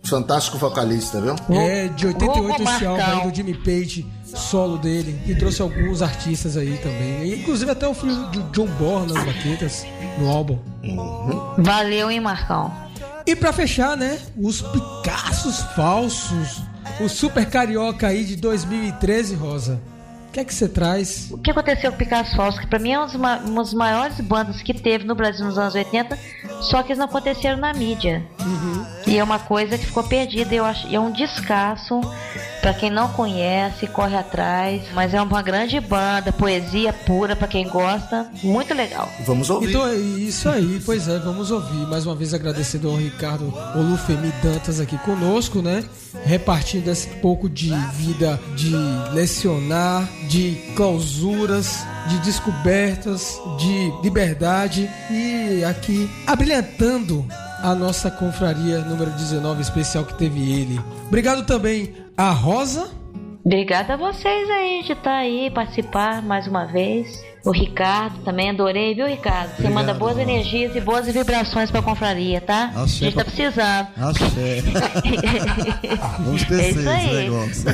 [0.05, 1.35] Fantástico vocalista, viu?
[1.51, 6.03] É, de 88 Vou esse álbum aí do Jimmy Page, solo dele, que trouxe alguns
[6.03, 7.35] artistas aí também.
[7.35, 9.85] Inclusive até o filho de John Born nas baquetas
[10.21, 10.59] no álbum.
[11.59, 12.73] Valeu, hein, Marcão?
[13.27, 16.63] E pra fechar, né, os Picassos falsos,
[17.01, 19.81] o Super Carioca aí de 2013, Rosa.
[20.29, 21.29] O que é que você traz?
[21.33, 22.61] O que aconteceu com o Picasso Falso?
[22.61, 25.75] Que pra mim é uma uma das maiores bandas que teve no Brasil nos anos
[25.75, 26.17] 80,
[26.61, 28.25] só que eles não aconteceram na mídia.
[29.09, 30.55] E é uma coisa que ficou perdida.
[30.55, 32.01] Eu acho, é um descasso.
[32.61, 34.83] Pra quem não conhece, corre atrás.
[34.93, 38.31] Mas é uma grande banda, poesia pura pra quem gosta.
[38.43, 39.09] Muito legal.
[39.27, 39.71] Vamos ouvir.
[39.71, 41.87] Então é isso aí, pois é, vamos ouvir.
[41.87, 45.85] Mais uma vez agradecendo ao Ricardo Olufemi Dantas aqui conosco, né?
[46.25, 48.75] Repartindo esse pouco de vida de
[49.13, 57.27] lecionar, de clausuras, de descobertas, de liberdade e aqui abrilhantando
[57.63, 60.81] a nossa confraria número 19 especial que teve ele.
[61.07, 62.91] Obrigado também a Rosa.
[63.45, 67.09] Obrigada a vocês aí de estar aí, participar mais uma vez.
[67.47, 69.47] O Ricardo também, adorei, viu, Ricardo?
[69.49, 70.23] Você Obrigado, manda boas Rosa.
[70.31, 72.71] energias e boas vibrações pra confraria, tá?
[72.77, 73.89] a Axé gente tá pra- precisando.
[73.97, 74.63] Axé.
[76.21, 77.31] Vamos É crescer isso esse aí.
[77.31, 77.65] negócio.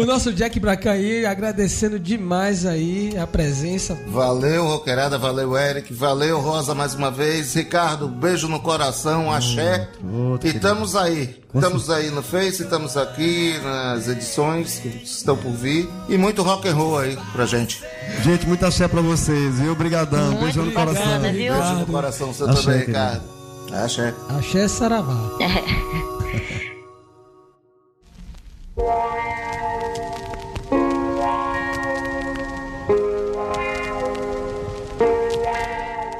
[0.00, 3.98] O nosso Jack Bracaí agradecendo demais aí a presença.
[4.06, 7.52] Valeu, Roqueirada, valeu, Eric, valeu, Rosa, mais uma vez.
[7.54, 9.88] Ricardo, beijo no coração, axé.
[10.04, 11.42] outro, e estamos aí.
[11.54, 15.88] Estamos aí no Face, estamos aqui nas edições que estão por vir.
[16.08, 17.80] E muito rock and roll aí pra gente.
[18.24, 19.72] Gente, muita axé pra vocês, viu?
[19.72, 20.32] Obrigadão.
[20.32, 21.32] Muito Beijão no bacana, coração.
[21.32, 21.54] viu?
[21.54, 22.78] Beijo no coração, você Axé, também.
[22.86, 23.22] Ricardo.
[23.72, 24.14] Axé.
[24.30, 25.30] Axé Saravá.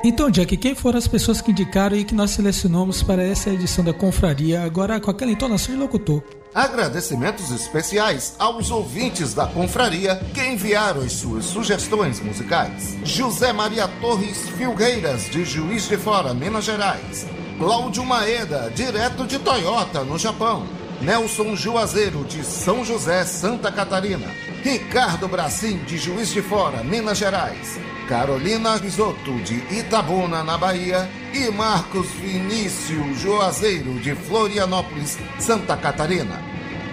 [0.07, 3.83] Então, Jack, quem foram as pessoas que indicaram e que nós selecionamos para essa edição
[3.83, 6.23] da Confraria, agora com aquela entonação de locutor?
[6.55, 12.99] Agradecimentos especiais aos ouvintes da confraria que enviaram as suas sugestões musicais.
[13.03, 17.27] José Maria Torres Filgueiras, de Juiz de Fora, Minas Gerais.
[17.59, 20.67] Cláudio Maeda, direto de Toyota, no Japão.
[21.01, 24.27] Nelson Juazeiro, de São José, Santa Catarina.
[24.63, 27.81] Ricardo Bracim, de Juiz de Fora, Minas Gerais.
[28.09, 31.09] Carolina Risotto, de Itabuna, na Bahia.
[31.33, 36.41] E Marcos Vinícius Juazeiro, de Florianópolis, Santa Catarina.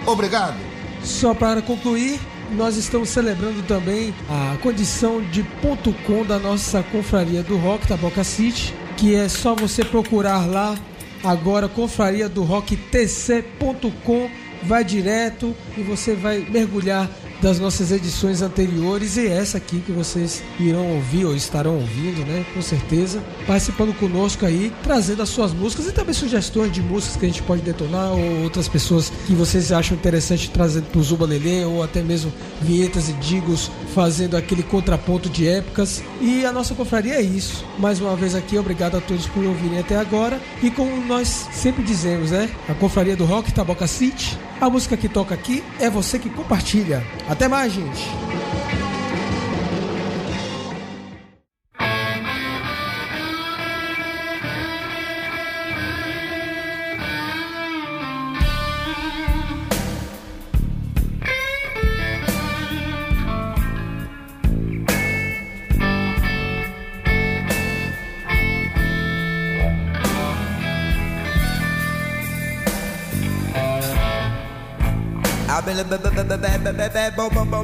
[0.04, 0.56] Obrigado.
[1.04, 2.18] Só para concluir,
[2.50, 8.24] nós estamos celebrando também a condição de ponto com da nossa confraria do rock, Taboca
[8.24, 10.76] City, que é só você procurar lá
[11.24, 14.30] agora confraria do rock tc.com,
[14.64, 17.08] vai direto e você vai mergulhar
[17.42, 22.46] das nossas edições anteriores e essa aqui que vocês irão ouvir ou estarão ouvindo, né?
[22.54, 23.20] Com certeza.
[23.46, 27.42] Participando conosco aí, trazendo as suas músicas e também sugestões de músicas que a gente
[27.42, 32.00] pode detonar ou outras pessoas que vocês acham interessante trazer pro Zuba Lelê ou até
[32.00, 36.02] mesmo vinhetas e digos fazendo aquele contraponto de épocas.
[36.20, 37.64] E a nossa confraria é isso.
[37.76, 40.40] Mais uma vez aqui, obrigado a todos por ouvirem até agora.
[40.62, 42.48] E como nós sempre dizemos, né?
[42.68, 44.38] A confraria do rock Taboca City.
[44.62, 47.04] A música que toca aqui é você que compartilha.
[47.28, 48.31] Até mais, gente.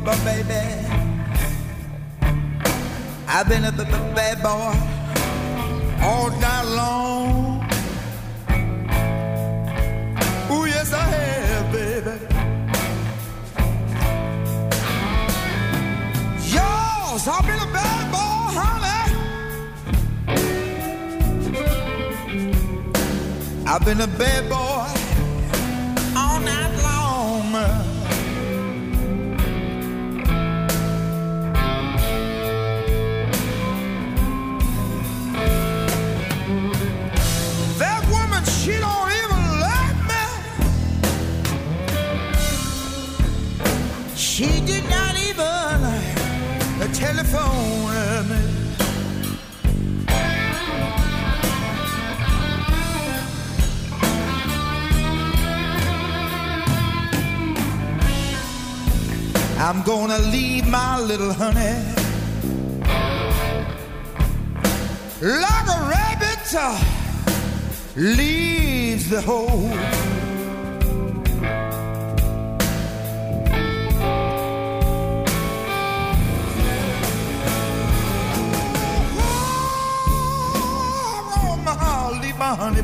[0.04, 0.62] Boy, baby.
[3.26, 3.72] I've been a
[4.14, 4.74] bad, boy
[6.02, 7.62] all night long.
[10.50, 12.16] Ooh, yes, I have, baby.
[16.54, 19.09] Yours, I've been a bad boy, honey.
[23.66, 24.78] I've been a bad boy
[46.99, 48.42] telephone me.
[59.61, 61.76] I'm gonna leave my little honey
[65.20, 66.78] like a rabbit uh,
[67.94, 69.97] leaves the hole.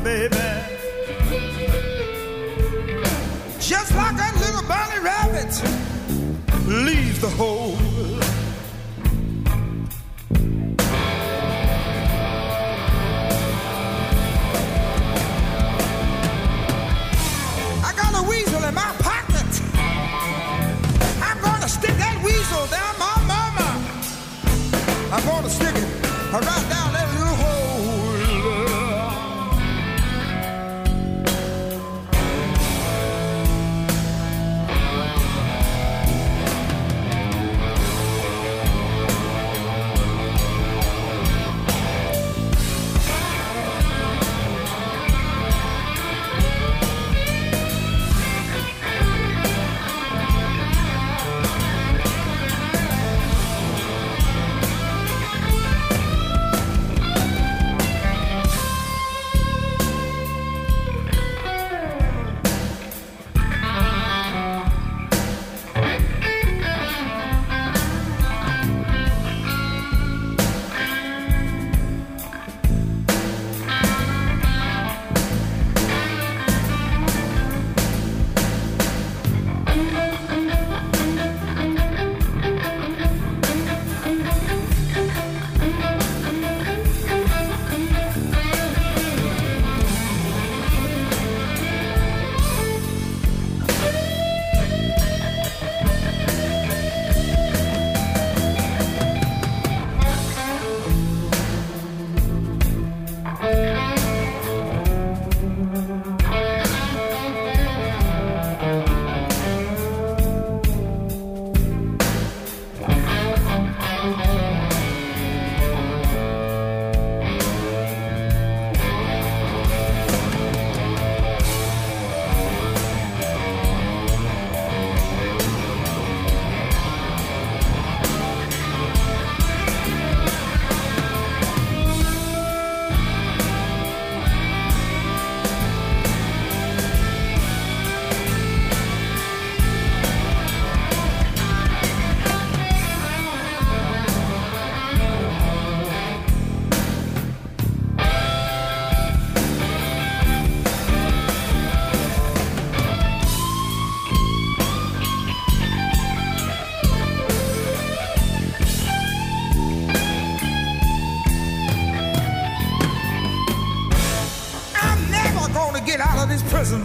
[0.05, 0.37] Baby.
[3.59, 5.51] Just like that little bunny rabbit
[6.85, 7.75] leaves the hole.
[17.83, 19.51] I got a weasel in my pocket.
[21.27, 23.67] I'm gonna stick that weasel down my mama.
[25.11, 25.95] I'm gonna stick it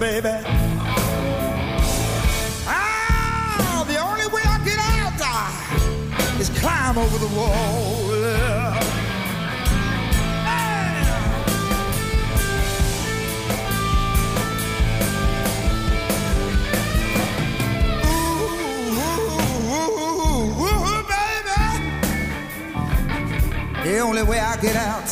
[0.01, 0.32] baby.
[2.66, 8.09] Ah, the only way I get out ah, is climb over the wall.
[8.09, 8.81] Yeah.
[10.47, 10.81] Ah.
[23.85, 25.10] The only way I get out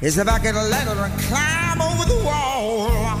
[0.00, 3.11] is if I get a ladder and climb over the wall.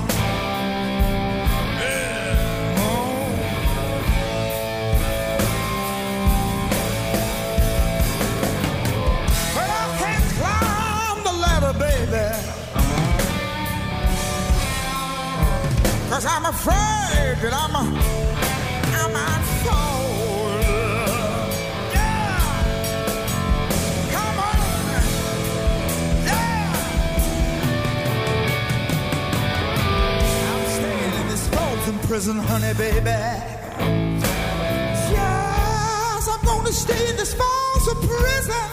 [16.12, 17.78] Cause I'm afraid that I'm, a,
[19.00, 19.16] I'm.
[21.94, 22.36] Yeah.
[24.12, 24.56] Come on.
[26.26, 26.76] Yeah.
[30.52, 33.18] I'm staying in this frozen prison, honey, baby.
[35.16, 38.68] Yes, I'm gonna stay in this frozen prison.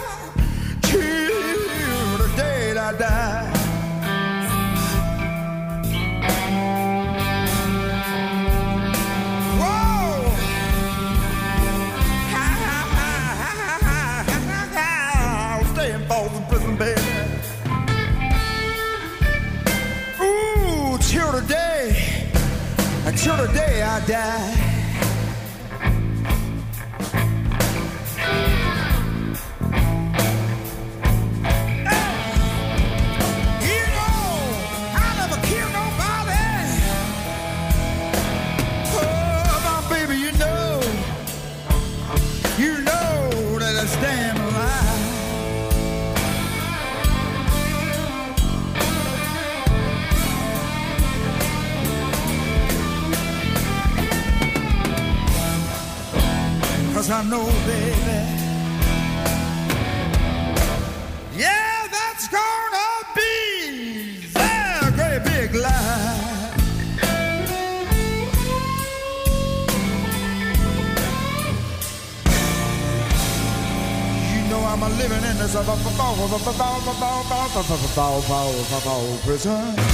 [0.81, 3.38] Till the day I die.
[23.29, 24.68] till the day I die.
[79.25, 79.88] prison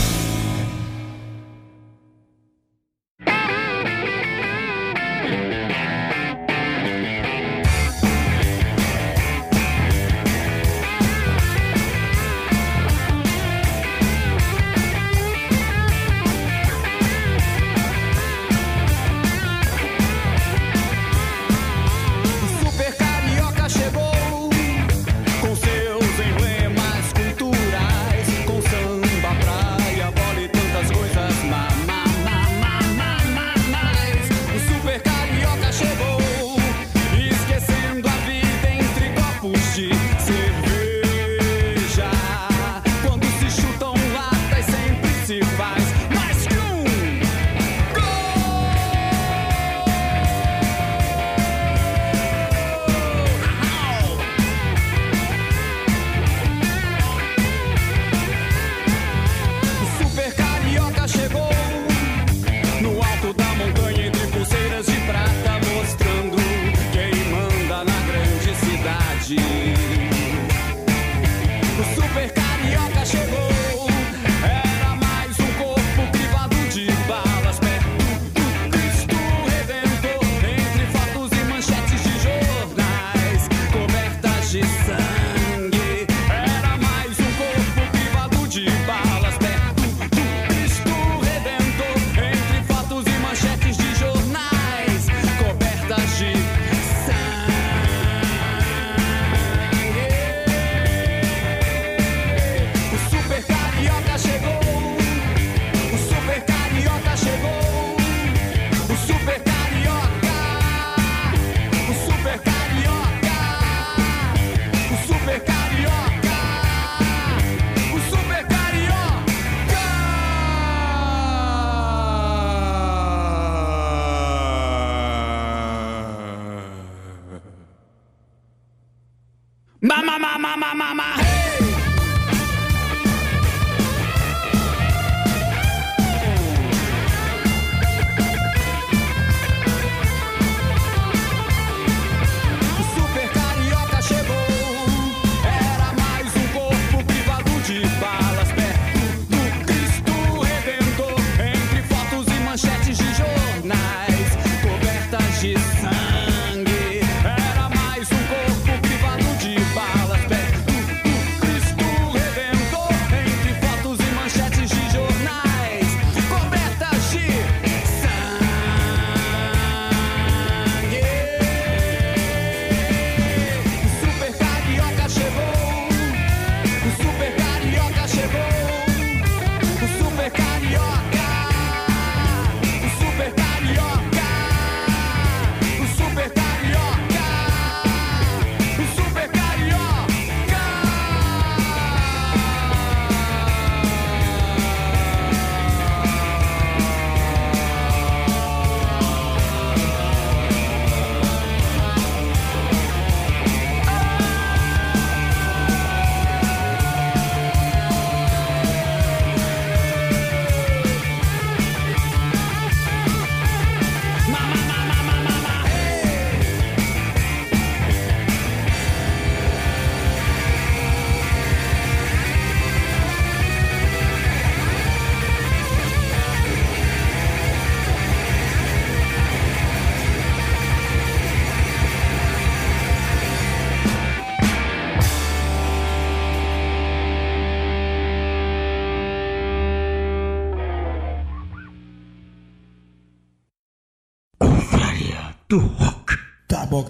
[246.84, 246.89] Tá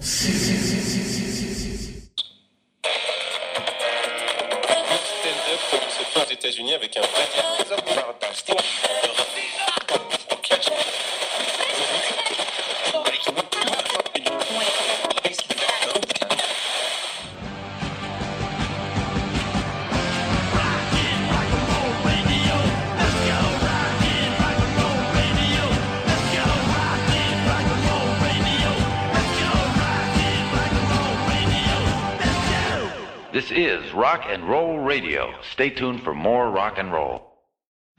[34.32, 35.32] and Roll Radio.
[35.52, 37.20] Stay tuned for more rock and roll.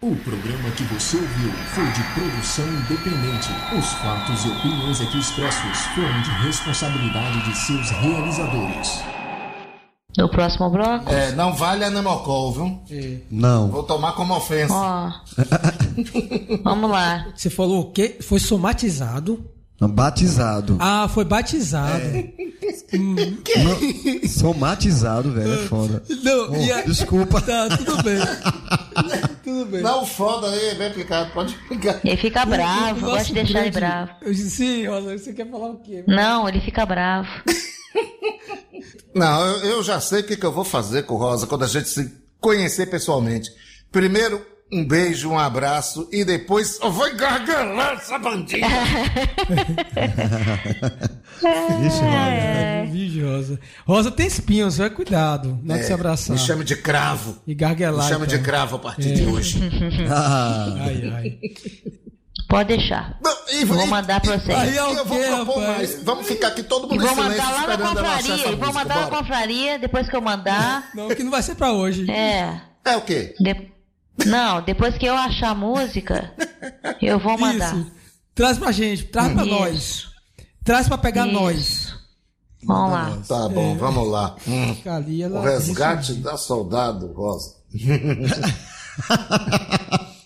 [0.02, 3.50] O programa que você ouviu foi de produção independente.
[3.78, 9.02] Os fatos e opiniões aqui expressos foram de responsabilidade de seus realizadores.
[10.18, 11.10] No próximo bloco?
[11.12, 12.80] É, não vale a Nemocol, viu?
[13.32, 13.70] Não.
[13.70, 14.74] Vou tomar como ofensa.
[14.74, 15.12] Ó.
[16.64, 17.28] Vamos lá.
[17.36, 18.18] Você falou o quê?
[18.22, 19.44] Foi somatizado.
[19.80, 20.78] Não, Batizado.
[20.80, 22.04] Ah, foi batizado.
[23.00, 23.16] Hum.
[23.64, 26.04] Não, somatizado, velho, é foda.
[26.24, 27.42] Não, Oh, a- Desculpa.
[27.42, 28.18] Tá, tudo bem.
[29.44, 29.82] tudo bem.
[29.82, 32.00] Não, foda aí, bem aplicado, pode ficar.
[32.04, 34.12] Ele fica bravo, eu gosto de deixar ele grande- bravo.
[34.22, 36.04] Eu disse, sim, Rosa, você quer falar o quê?
[36.08, 37.28] Não, ele fica bravo.
[39.14, 41.64] Não, eu, eu já sei o que, que eu vou fazer com o Rosa quando
[41.64, 43.50] a gente se conhecer pessoalmente.
[43.92, 48.68] Primeiro, um beijo, um abraço e depois eu vou gargalar essa bandida.
[51.82, 53.60] Vixe, É, Vixe, Rosa.
[53.86, 55.60] Rosa tem espinhos, vai cuidado.
[55.64, 56.36] Não é, que se abraçar.
[56.36, 57.38] me chame de cravo.
[57.46, 58.06] E garguelar.
[58.06, 58.38] Me chame então.
[58.38, 59.14] de cravo a partir É.
[59.14, 59.60] de hoje.
[60.10, 60.74] Ah.
[60.80, 61.38] Ai, ai.
[62.50, 63.20] Pode deixar.
[63.52, 64.58] E, Vou mandar pra vocês.
[64.58, 66.02] Aí eu vou propor mais.
[66.04, 68.34] Vamos ficar aqui todo E mundo em vou silêncio mandar lá na confraria.
[68.36, 68.74] E vou música.
[68.74, 70.90] mandar na confraria, depois que eu mandar.
[70.96, 72.10] Não, que não vai ser pra hoje.
[72.10, 72.62] É.
[72.86, 73.36] É o quê?
[73.40, 73.77] De-
[74.26, 76.32] Não, depois que eu achar a música,
[77.02, 77.76] eu vou mandar.
[77.76, 77.92] Isso.
[78.34, 79.52] Traz pra gente, traz pra Isso.
[79.54, 80.08] nós.
[80.64, 81.34] Traz pra pegar Isso.
[81.34, 81.96] nós.
[82.64, 83.18] Vamos lá.
[83.28, 83.78] Tá bom, É.
[83.78, 84.36] vamos lá.
[84.48, 84.76] Hum.
[85.32, 87.56] O resgate da soldado Rosa.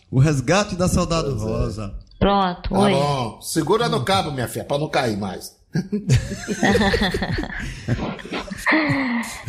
[0.10, 1.94] O resgate da saudade rosa.
[2.20, 2.94] Pronto, Tá oi.
[2.94, 3.42] bom.
[3.42, 5.56] Segura no cabo, minha filha, pra não cair mais.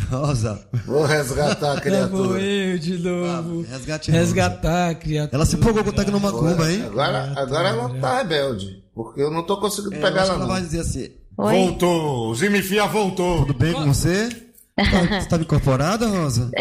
[0.09, 0.65] Rosa.
[0.85, 2.41] Vou resgatar a vou criatura.
[2.41, 3.61] eu de novo.
[3.69, 5.35] Resgate Resgatar a criatura.
[5.37, 6.83] Ela se empolgou com o Tecnomacumba, hein?
[6.85, 8.83] Agora, agora ela tá rebelde.
[8.93, 10.47] Porque eu não tô conseguindo É, pegar ela, não.
[10.47, 11.09] vai dizer assim.
[11.37, 11.51] Oi.
[11.55, 13.39] Voltou, Zimifia voltou.
[13.45, 14.29] Tudo bem com você?
[14.75, 14.83] Tá-
[15.21, 16.49] Você tava incorporada, Rosa?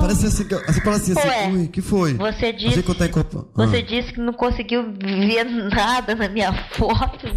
[0.00, 2.14] Parece assim, que- assim, parece assim, Ué, ui, que foi?
[2.14, 3.50] Você disse, que eu tô incorporado.
[3.54, 7.28] você disse que não conseguiu ver nada na minha foto.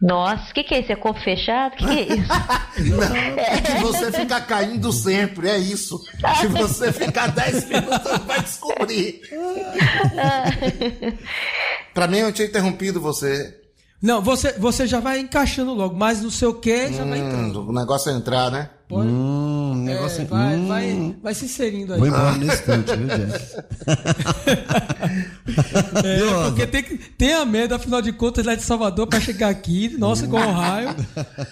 [0.00, 0.92] Nossa, o que, que é isso?
[0.92, 1.74] É corpo fechado?
[1.74, 2.28] O que, que é isso?
[3.36, 6.00] É que você fica caindo sempre, é isso.
[6.40, 9.20] Se você ficar 10 minutos, vai descobrir.
[11.92, 13.54] Pra mim, eu tinha interrompido você.
[14.00, 17.62] Não, você, você já vai encaixando logo, mas no seu quê já vai entrando.
[17.62, 18.70] Hum, o negócio é entrar, né?
[18.90, 20.68] Hum, É, negócio vai, hum.
[20.68, 21.98] vai, vai se inserindo aí.
[21.98, 23.56] Vou embora nesse instante, viu, Jeff?
[26.04, 29.94] É, porque tem, que- tenha medo, afinal de contas, lá de Salvador pra chegar aqui.
[29.98, 30.94] Nossa, com o raio.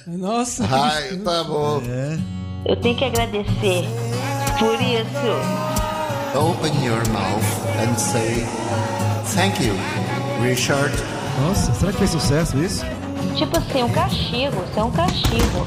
[0.07, 0.63] Nossa.
[0.65, 1.83] que Raio, tá bom.
[1.89, 2.19] É.
[2.67, 3.85] Eu tenho que agradecer
[4.59, 6.39] por isso.
[6.39, 7.45] Open your mouth
[7.81, 8.47] and say
[9.35, 9.75] thank you,
[10.43, 10.93] Richard.
[11.41, 12.85] Nossa, será que fez sucesso isso?
[13.37, 14.65] Tipo assim, um castigo.
[14.71, 15.67] Isso é um castigo.